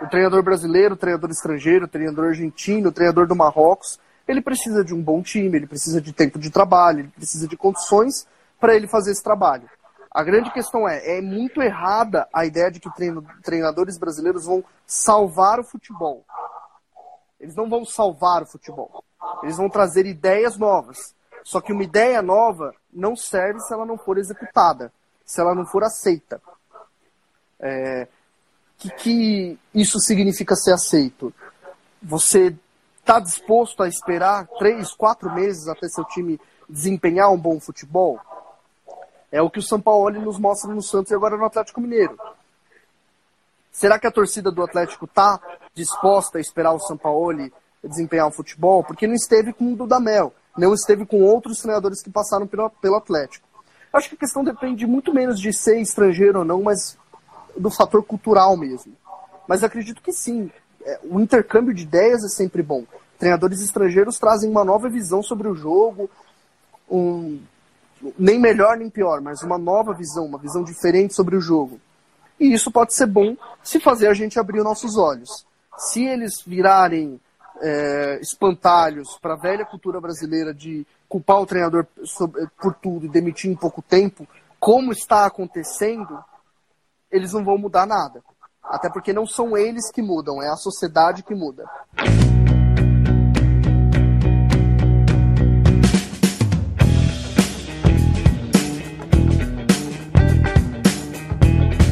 o 0.00 0.06
treinador 0.06 0.42
brasileiro, 0.42 0.94
o 0.94 0.96
treinador 0.96 1.30
estrangeiro, 1.30 1.84
o 1.84 1.88
treinador 1.88 2.26
argentino, 2.26 2.88
o 2.88 2.92
treinador 2.92 3.26
do 3.26 3.34
Marrocos, 3.34 3.98
ele 4.26 4.40
precisa 4.40 4.84
de 4.84 4.94
um 4.94 5.02
bom 5.02 5.22
time, 5.22 5.56
ele 5.56 5.66
precisa 5.66 6.00
de 6.00 6.12
tempo 6.12 6.38
de 6.38 6.50
trabalho, 6.50 7.00
ele 7.00 7.08
precisa 7.08 7.48
de 7.48 7.56
condições 7.56 8.26
para 8.60 8.74
ele 8.76 8.86
fazer 8.86 9.10
esse 9.10 9.22
trabalho. 9.22 9.68
A 10.10 10.22
grande 10.22 10.52
questão 10.52 10.88
é, 10.88 11.18
é 11.18 11.20
muito 11.20 11.62
errada 11.62 12.28
a 12.32 12.44
ideia 12.44 12.70
de 12.70 12.80
que 12.80 12.88
treinadores 13.42 13.98
brasileiros 13.98 14.46
vão 14.46 14.64
salvar 14.86 15.58
o 15.58 15.64
futebol. 15.64 16.24
Eles 17.40 17.54
não 17.54 17.68
vão 17.68 17.84
salvar 17.84 18.42
o 18.42 18.46
futebol. 18.46 19.04
Eles 19.42 19.56
vão 19.56 19.68
trazer 19.68 20.06
ideias 20.06 20.56
novas. 20.56 21.14
Só 21.44 21.60
que 21.60 21.72
uma 21.72 21.84
ideia 21.84 22.20
nova 22.20 22.74
não 22.92 23.16
serve 23.16 23.60
se 23.60 23.72
ela 23.72 23.86
não 23.86 23.96
for 23.96 24.18
executada, 24.18 24.92
se 25.24 25.40
ela 25.40 25.54
não 25.54 25.64
for 25.64 25.84
aceita. 25.84 26.40
É, 27.60 28.08
que, 28.78 28.90
que 28.90 29.58
isso 29.74 29.98
significa 29.98 30.54
ser 30.54 30.72
aceito? 30.72 31.34
Você 32.02 32.56
está 33.00 33.18
disposto 33.18 33.82
a 33.82 33.88
esperar 33.88 34.46
três, 34.58 34.92
quatro 34.92 35.32
meses 35.34 35.66
até 35.66 35.88
seu 35.88 36.04
time 36.04 36.40
desempenhar 36.68 37.30
um 37.32 37.38
bom 37.38 37.58
futebol? 37.58 38.20
É 39.30 39.42
o 39.42 39.50
que 39.50 39.58
o 39.58 39.62
São 39.62 39.80
Paulo 39.80 40.10
nos 40.10 40.38
mostra 40.38 40.72
no 40.72 40.80
Santos 40.80 41.10
e 41.10 41.14
agora 41.14 41.36
no 41.36 41.44
Atlético 41.44 41.80
Mineiro. 41.80 42.16
Será 43.78 43.96
que 43.96 44.08
a 44.08 44.10
torcida 44.10 44.50
do 44.50 44.60
Atlético 44.60 45.04
está 45.04 45.40
disposta 45.72 46.38
a 46.38 46.40
esperar 46.40 46.72
o 46.72 46.80
São 46.80 46.96
Paulo 46.96 47.48
desempenhar 47.80 48.26
um 48.26 48.32
futebol? 48.32 48.82
Porque 48.82 49.06
não 49.06 49.14
esteve 49.14 49.52
com 49.52 49.72
o 49.72 49.76
Dudamel, 49.76 50.34
não 50.56 50.74
esteve 50.74 51.06
com 51.06 51.22
outros 51.22 51.60
treinadores 51.60 52.02
que 52.02 52.10
passaram 52.10 52.44
pelo, 52.44 52.68
pelo 52.70 52.96
Atlético. 52.96 53.46
Acho 53.92 54.08
que 54.08 54.16
a 54.16 54.18
questão 54.18 54.42
depende 54.42 54.84
muito 54.84 55.14
menos 55.14 55.38
de 55.38 55.52
ser 55.52 55.78
estrangeiro 55.80 56.40
ou 56.40 56.44
não, 56.44 56.60
mas 56.60 56.98
do 57.56 57.70
fator 57.70 58.02
cultural 58.02 58.56
mesmo. 58.56 58.92
Mas 59.46 59.62
acredito 59.62 60.02
que 60.02 60.12
sim. 60.12 60.50
É, 60.84 60.98
o 61.04 61.20
intercâmbio 61.20 61.72
de 61.72 61.84
ideias 61.84 62.24
é 62.24 62.28
sempre 62.28 62.64
bom. 62.64 62.82
Treinadores 63.16 63.60
estrangeiros 63.60 64.18
trazem 64.18 64.50
uma 64.50 64.64
nova 64.64 64.88
visão 64.88 65.22
sobre 65.22 65.46
o 65.46 65.54
jogo, 65.54 66.10
um, 66.90 67.38
nem 68.18 68.40
melhor 68.40 68.76
nem 68.76 68.90
pior, 68.90 69.20
mas 69.20 69.40
uma 69.44 69.56
nova 69.56 69.94
visão, 69.94 70.26
uma 70.26 70.38
visão 70.38 70.64
diferente 70.64 71.14
sobre 71.14 71.36
o 71.36 71.40
jogo. 71.40 71.80
E 72.38 72.52
isso 72.52 72.70
pode 72.70 72.94
ser 72.94 73.06
bom 73.06 73.36
se 73.62 73.80
fazer 73.80 74.08
a 74.08 74.14
gente 74.14 74.38
abrir 74.38 74.58
os 74.58 74.64
nossos 74.64 74.96
olhos. 74.96 75.46
Se 75.76 76.04
eles 76.04 76.42
virarem 76.46 77.20
é, 77.60 78.20
espantalhos 78.20 79.18
para 79.20 79.34
a 79.34 79.38
velha 79.38 79.64
cultura 79.64 80.00
brasileira 80.00 80.54
de 80.54 80.86
culpar 81.08 81.40
o 81.40 81.46
treinador 81.46 81.86
por 82.60 82.74
tudo 82.74 83.06
e 83.06 83.08
demitir 83.08 83.50
em 83.50 83.56
pouco 83.56 83.82
tempo, 83.82 84.26
como 84.60 84.92
está 84.92 85.26
acontecendo, 85.26 86.22
eles 87.10 87.32
não 87.32 87.44
vão 87.44 87.58
mudar 87.58 87.86
nada. 87.86 88.22
Até 88.62 88.90
porque 88.90 89.12
não 89.12 89.26
são 89.26 89.56
eles 89.56 89.90
que 89.90 90.02
mudam, 90.02 90.42
é 90.42 90.48
a 90.48 90.56
sociedade 90.56 91.22
que 91.22 91.34
muda. 91.34 91.64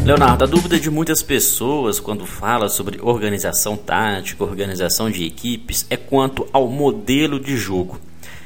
Leonardo, 0.06 0.44
a 0.44 0.46
dúvida 0.46 0.78
de 0.78 0.88
muitas 0.88 1.20
pessoas 1.20 1.98
quando 1.98 2.24
fala 2.24 2.68
sobre 2.68 3.00
organização 3.02 3.76
tática, 3.76 4.44
organização 4.44 5.10
de 5.10 5.24
equipes, 5.24 5.84
é 5.90 5.96
quanto 5.96 6.46
ao 6.52 6.68
modelo 6.68 7.40
de 7.40 7.56
jogo. 7.56 7.98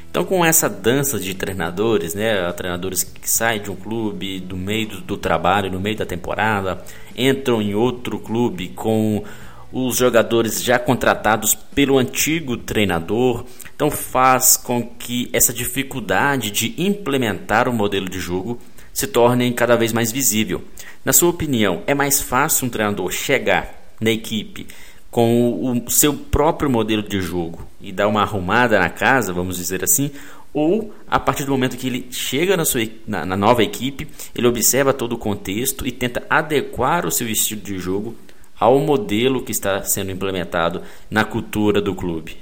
Então, 0.09 0.25
com 0.25 0.43
essa 0.43 0.67
dança 0.67 1.19
de 1.19 1.35
treinadores, 1.35 2.15
né, 2.15 2.51
treinadores 2.53 3.03
que 3.03 3.29
saem 3.29 3.61
de 3.61 3.69
um 3.69 3.75
clube 3.75 4.39
do 4.39 4.57
meio 4.57 4.87
do, 5.01 5.15
trabalho, 5.15 5.71
no 5.71 5.79
meio 5.79 5.95
da 5.95 6.05
temporada, 6.05 6.83
entram 7.15 7.61
em 7.61 7.75
outro 7.75 8.17
clube 8.17 8.69
com 8.69 9.23
os 9.71 9.97
jogadores 9.97 10.63
já 10.63 10.79
contratados 10.79 11.53
pelo 11.53 11.99
antigo 11.99 12.57
treinador, 12.57 13.45
então 13.75 13.91
faz 13.91 14.57
com 14.57 14.81
que 14.81 15.29
essa 15.31 15.53
dificuldade 15.53 16.49
de 16.49 16.73
implementar 16.75 17.69
o 17.69 17.73
modelo 17.73 18.09
de 18.09 18.19
jogo 18.19 18.59
se 18.91 19.05
torne 19.05 19.53
cada 19.53 19.75
vez 19.75 19.93
mais 19.93 20.11
visível. 20.11 20.63
Na 21.03 21.13
sua 21.13 21.29
opinião, 21.29 21.81
é 21.87 21.93
mais 21.93 22.21
fácil 22.21 22.67
um 22.67 22.69
treinador 22.69 23.11
chegar 23.11 23.73
na 23.99 24.11
equipe 24.11 24.67
com 25.09 25.83
o 25.85 25.89
seu 25.89 26.13
próprio 26.13 26.69
modelo 26.69 27.03
de 27.03 27.19
jogo 27.19 27.67
e 27.81 27.91
dar 27.91 28.07
uma 28.07 28.21
arrumada 28.21 28.79
na 28.79 28.89
casa, 28.89 29.33
vamos 29.33 29.57
dizer 29.57 29.83
assim, 29.83 30.11
ou 30.53 30.93
a 31.07 31.19
partir 31.19 31.43
do 31.43 31.51
momento 31.51 31.77
que 31.77 31.87
ele 31.87 32.07
chega 32.11 32.55
na, 32.55 32.65
sua, 32.65 32.87
na, 33.07 33.25
na 33.25 33.35
nova 33.35 33.63
equipe, 33.63 34.07
ele 34.35 34.47
observa 34.47 34.93
todo 34.93 35.13
o 35.13 35.17
contexto 35.17 35.87
e 35.87 35.91
tenta 35.91 36.23
adequar 36.29 37.05
o 37.05 37.11
seu 37.11 37.27
estilo 37.27 37.61
de 37.61 37.77
jogo 37.79 38.15
ao 38.59 38.77
modelo 38.79 39.43
que 39.43 39.51
está 39.51 39.83
sendo 39.83 40.11
implementado 40.11 40.83
na 41.09 41.25
cultura 41.25 41.81
do 41.81 41.95
clube? 41.95 42.37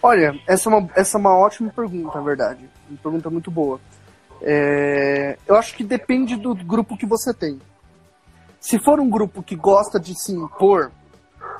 Olha, 0.00 0.38
essa 0.46 0.70
é 0.70 0.72
uma, 0.72 0.90
essa 0.94 1.18
é 1.18 1.20
uma 1.20 1.36
ótima 1.36 1.70
pergunta, 1.74 2.16
na 2.16 2.24
verdade. 2.24 2.60
Uma 2.88 2.98
pergunta 3.02 3.28
muito 3.28 3.50
boa. 3.50 3.80
É, 4.40 5.38
eu 5.46 5.56
acho 5.56 5.76
que 5.76 5.82
depende 5.82 6.36
do 6.36 6.54
grupo 6.54 6.96
que 6.96 7.06
você 7.06 7.34
tem. 7.34 7.60
Se 8.60 8.78
for 8.78 9.00
um 9.00 9.08
grupo 9.08 9.42
que 9.42 9.56
gosta 9.56 9.98
de 9.98 10.14
se 10.18 10.32
impor, 10.32 10.90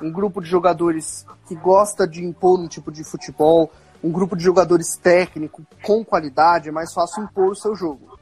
um 0.02 0.10
grupo 0.10 0.40
de 0.40 0.48
jogadores 0.48 1.26
que 1.46 1.54
gosta 1.54 2.06
de 2.06 2.24
impor 2.24 2.58
um 2.58 2.68
tipo 2.68 2.90
de 2.90 3.04
futebol, 3.04 3.70
um 4.02 4.10
grupo 4.10 4.36
de 4.36 4.44
jogadores 4.44 4.96
técnico 4.96 5.62
com 5.82 6.04
qualidade, 6.04 6.68
é 6.68 6.72
mais 6.72 6.92
fácil 6.92 7.24
impor 7.24 7.52
o 7.52 7.56
seu 7.56 7.74
jogo. 7.74 8.18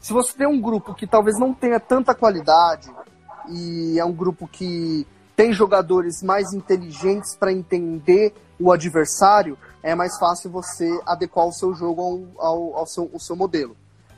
Se 0.00 0.12
você 0.12 0.36
tem 0.36 0.46
um 0.46 0.60
grupo 0.60 0.94
que 0.94 1.06
talvez 1.06 1.38
não 1.38 1.54
tenha 1.54 1.80
tanta 1.80 2.14
qualidade 2.14 2.90
e 3.48 3.98
é 3.98 4.04
um 4.04 4.12
grupo 4.12 4.46
que 4.46 5.06
tem 5.34 5.52
jogadores 5.52 6.22
mais 6.22 6.52
inteligentes 6.52 7.36
para 7.36 7.52
entender 7.52 8.34
o 8.58 8.72
adversário, 8.72 9.58
é 9.82 9.94
mais 9.94 10.18
fácil 10.18 10.50
você 10.50 10.88
adequar 11.06 11.46
o 11.46 11.52
seu 11.52 11.74
jogo 11.74 12.34
ao, 12.38 12.46
ao, 12.46 12.76
ao 12.78 12.86
seu, 12.86 13.10
ao 13.12 13.20
seu 13.20 13.36
modelo. 13.36 13.76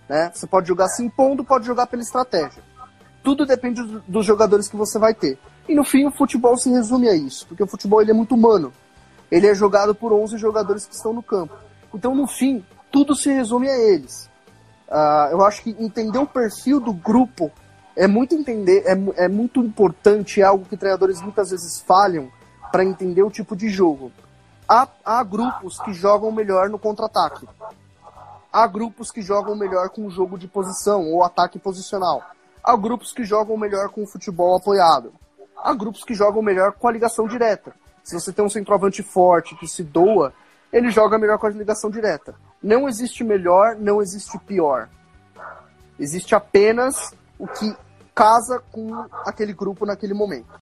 Né? 0.08 0.30
Você 0.32 0.46
pode 0.46 0.66
jogar 0.66 0.88
se 0.88 1.04
impondo, 1.04 1.44
pode 1.44 1.66
jogar 1.66 1.86
pela 1.86 2.02
estratégia. 2.02 2.62
Tudo 3.22 3.44
depende 3.44 3.82
dos 4.06 4.24
jogadores 4.24 4.68
que 4.68 4.76
você 4.76 4.98
vai 4.98 5.12
ter. 5.12 5.38
E 5.68 5.74
no 5.74 5.84
fim, 5.84 6.06
o 6.06 6.10
futebol 6.10 6.56
se 6.56 6.70
resume 6.70 7.08
a 7.08 7.14
isso, 7.14 7.46
porque 7.46 7.62
o 7.62 7.66
futebol 7.66 8.00
ele 8.00 8.10
é 8.10 8.14
muito 8.14 8.34
humano. 8.34 8.72
Ele 9.30 9.46
é 9.46 9.54
jogado 9.54 9.94
por 9.94 10.12
11 10.12 10.38
jogadores 10.38 10.86
que 10.86 10.94
estão 10.94 11.12
no 11.12 11.22
campo. 11.22 11.54
Então, 11.92 12.14
no 12.14 12.26
fim, 12.26 12.64
tudo 12.90 13.14
se 13.14 13.30
resume 13.30 13.68
a 13.68 13.76
eles. 13.76 14.30
Uh, 14.88 15.32
eu 15.32 15.44
acho 15.44 15.62
que 15.62 15.76
entender 15.78 16.18
o 16.18 16.26
perfil 16.26 16.80
do 16.80 16.94
grupo 16.94 17.52
é 17.94 18.06
muito 18.06 18.34
entender, 18.34 18.84
é, 18.86 19.24
é 19.24 19.28
muito 19.28 19.60
importante, 19.60 20.40
é 20.40 20.44
algo 20.44 20.64
que 20.64 20.76
treinadores 20.76 21.20
muitas 21.20 21.50
vezes 21.50 21.80
falham 21.80 22.30
para 22.72 22.84
entender 22.84 23.22
o 23.22 23.30
tipo 23.30 23.54
de 23.54 23.68
jogo. 23.68 24.10
Há, 24.66 24.88
há 25.04 25.22
grupos 25.22 25.78
que 25.80 25.92
jogam 25.92 26.32
melhor 26.32 26.70
no 26.70 26.78
contra-ataque 26.78 27.46
há 28.52 28.66
grupos 28.66 29.10
que 29.10 29.22
jogam 29.22 29.54
melhor 29.56 29.90
com 29.90 30.06
o 30.06 30.10
jogo 30.10 30.38
de 30.38 30.48
posição 30.48 31.10
ou 31.12 31.22
ataque 31.22 31.58
posicional. 31.58 32.22
Há 32.62 32.76
grupos 32.76 33.12
que 33.12 33.24
jogam 33.24 33.56
melhor 33.56 33.88
com 33.90 34.02
o 34.02 34.06
futebol 34.06 34.56
apoiado. 34.56 35.12
Há 35.56 35.72
grupos 35.74 36.04
que 36.04 36.14
jogam 36.14 36.42
melhor 36.42 36.72
com 36.72 36.88
a 36.88 36.92
ligação 36.92 37.26
direta. 37.26 37.74
Se 38.02 38.14
você 38.14 38.32
tem 38.32 38.44
um 38.44 38.48
centroavante 38.48 39.02
forte 39.02 39.56
que 39.56 39.66
se 39.66 39.82
doa, 39.82 40.32
ele 40.72 40.90
joga 40.90 41.18
melhor 41.18 41.38
com 41.38 41.46
a 41.46 41.50
ligação 41.50 41.90
direta. 41.90 42.34
Não 42.62 42.88
existe 42.88 43.24
melhor, 43.24 43.76
não 43.76 44.00
existe 44.00 44.38
pior. 44.38 44.88
Existe 45.98 46.34
apenas 46.34 47.14
o 47.38 47.46
que 47.46 47.74
casa 48.14 48.62
com 48.72 48.94
aquele 49.24 49.52
grupo 49.52 49.86
naquele 49.86 50.14
momento. 50.14 50.58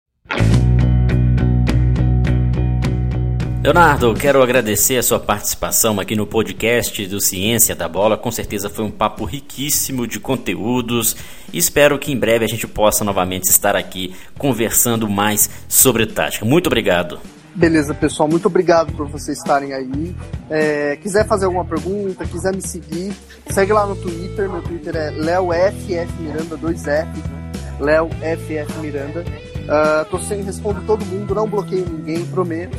Leonardo, 3.65 4.13
quero 4.13 4.43
agradecer 4.43 4.95
a 4.95 5.01
sua 5.01 5.19
participação 5.19 5.99
aqui 5.99 6.15
no 6.15 6.27
podcast 6.27 7.03
do 7.07 7.19
Ciência 7.19 7.75
da 7.75 7.89
Bola. 7.89 8.15
Com 8.15 8.29
certeza 8.29 8.69
foi 8.69 8.85
um 8.85 8.91
papo 8.91 9.25
riquíssimo 9.25 10.05
de 10.05 10.19
conteúdos 10.19 11.15
espero 11.51 11.97
que 11.97 12.11
em 12.11 12.17
breve 12.19 12.45
a 12.45 12.47
gente 12.47 12.67
possa 12.67 13.03
novamente 13.03 13.49
estar 13.49 13.75
aqui 13.75 14.13
conversando 14.37 15.09
mais 15.09 15.49
sobre 15.67 16.05
tática. 16.05 16.45
Muito 16.45 16.67
obrigado. 16.67 17.19
Beleza, 17.55 17.91
pessoal. 17.95 18.29
Muito 18.29 18.45
obrigado 18.45 18.93
por 18.93 19.07
vocês 19.07 19.39
estarem 19.39 19.73
aí. 19.73 20.15
É, 20.47 20.97
quiser 20.97 21.25
fazer 21.25 21.45
alguma 21.45 21.65
pergunta, 21.65 22.23
quiser 22.23 22.53
me 22.53 22.61
seguir, 22.61 23.15
segue 23.49 23.73
lá 23.73 23.87
no 23.87 23.95
Twitter. 23.95 24.47
Meu 24.47 24.61
Twitter 24.61 24.95
é 24.95 25.09
LeoFFMiranda, 25.09 26.55
2F, 26.55 26.85
né? 26.85 27.51
LeoFF 27.79 28.79
Miranda. 28.79 29.21
Uh, 29.21 30.05
tô 30.11 30.19
sem, 30.19 30.43
respondo 30.43 30.81
todo 30.85 31.03
mundo, 31.05 31.33
não 31.33 31.47
bloqueio 31.47 31.83
ninguém, 31.89 32.23
prometo 32.27 32.77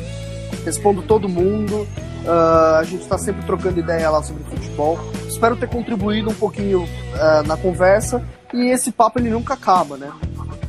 respondo 0.67 1.01
todo 1.01 1.29
mundo. 1.29 1.87
Uh, 2.25 2.75
a 2.79 2.83
gente 2.83 3.01
está 3.01 3.17
sempre 3.17 3.45
trocando 3.45 3.79
ideia 3.79 4.09
lá 4.09 4.21
sobre 4.21 4.43
futebol. 4.43 4.99
Espero 5.27 5.55
ter 5.55 5.69
contribuído 5.69 6.29
um 6.29 6.33
pouquinho 6.33 6.83
uh, 6.83 7.47
na 7.47 7.55
conversa. 7.55 8.23
E 8.53 8.69
esse 8.69 8.91
papo 8.91 9.19
ele 9.19 9.29
nunca 9.29 9.53
acaba, 9.53 9.97
né? 9.97 10.11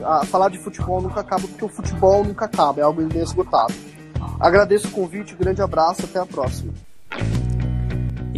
Uh, 0.01 0.25
falar 0.27 0.51
de 0.51 0.59
futebol 0.59 1.03
nunca 1.03 1.21
acaba 1.21 1.43
porque 1.43 1.65
o 1.65 1.69
futebol 1.69 2.25
nunca 2.25 2.45
acaba, 2.45 2.81
é 2.81 2.85
algo 2.85 3.03
inesgotável. 3.03 3.77
Agradeço 4.39 4.87
o 4.89 4.91
convite, 4.93 5.35
grande 5.35 5.61
abraço, 5.61 6.05
até 6.05 6.21
a 6.21 6.27
próxima. 6.27 6.73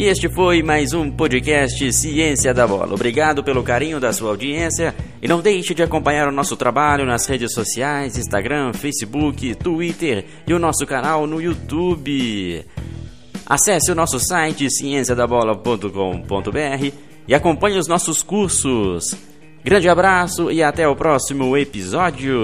E 0.00 0.04
este 0.04 0.30
foi 0.30 0.62
mais 0.62 0.94
um 0.94 1.10
podcast 1.10 1.92
Ciência 1.92 2.54
da 2.54 2.66
Bola. 2.66 2.94
Obrigado 2.94 3.44
pelo 3.44 3.62
carinho 3.62 4.00
da 4.00 4.14
sua 4.14 4.30
audiência 4.30 4.94
e 5.20 5.28
não 5.28 5.42
deixe 5.42 5.74
de 5.74 5.82
acompanhar 5.82 6.26
o 6.26 6.32
nosso 6.32 6.56
trabalho 6.56 7.04
nas 7.04 7.26
redes 7.26 7.52
sociais, 7.52 8.16
Instagram, 8.16 8.72
Facebook, 8.72 9.54
Twitter 9.56 10.24
e 10.46 10.54
o 10.54 10.58
nosso 10.58 10.86
canal 10.86 11.26
no 11.26 11.38
YouTube. 11.38 12.64
Acesse 13.44 13.92
o 13.92 13.94
nosso 13.94 14.18
site 14.18 14.70
cienciadabola.com.br 14.70 16.92
e 17.28 17.34
acompanhe 17.34 17.76
os 17.76 17.86
nossos 17.86 18.22
cursos. 18.22 19.14
Grande 19.62 19.90
abraço 19.90 20.50
e 20.50 20.62
até 20.62 20.88
o 20.88 20.96
próximo 20.96 21.54
episódio. 21.58 22.38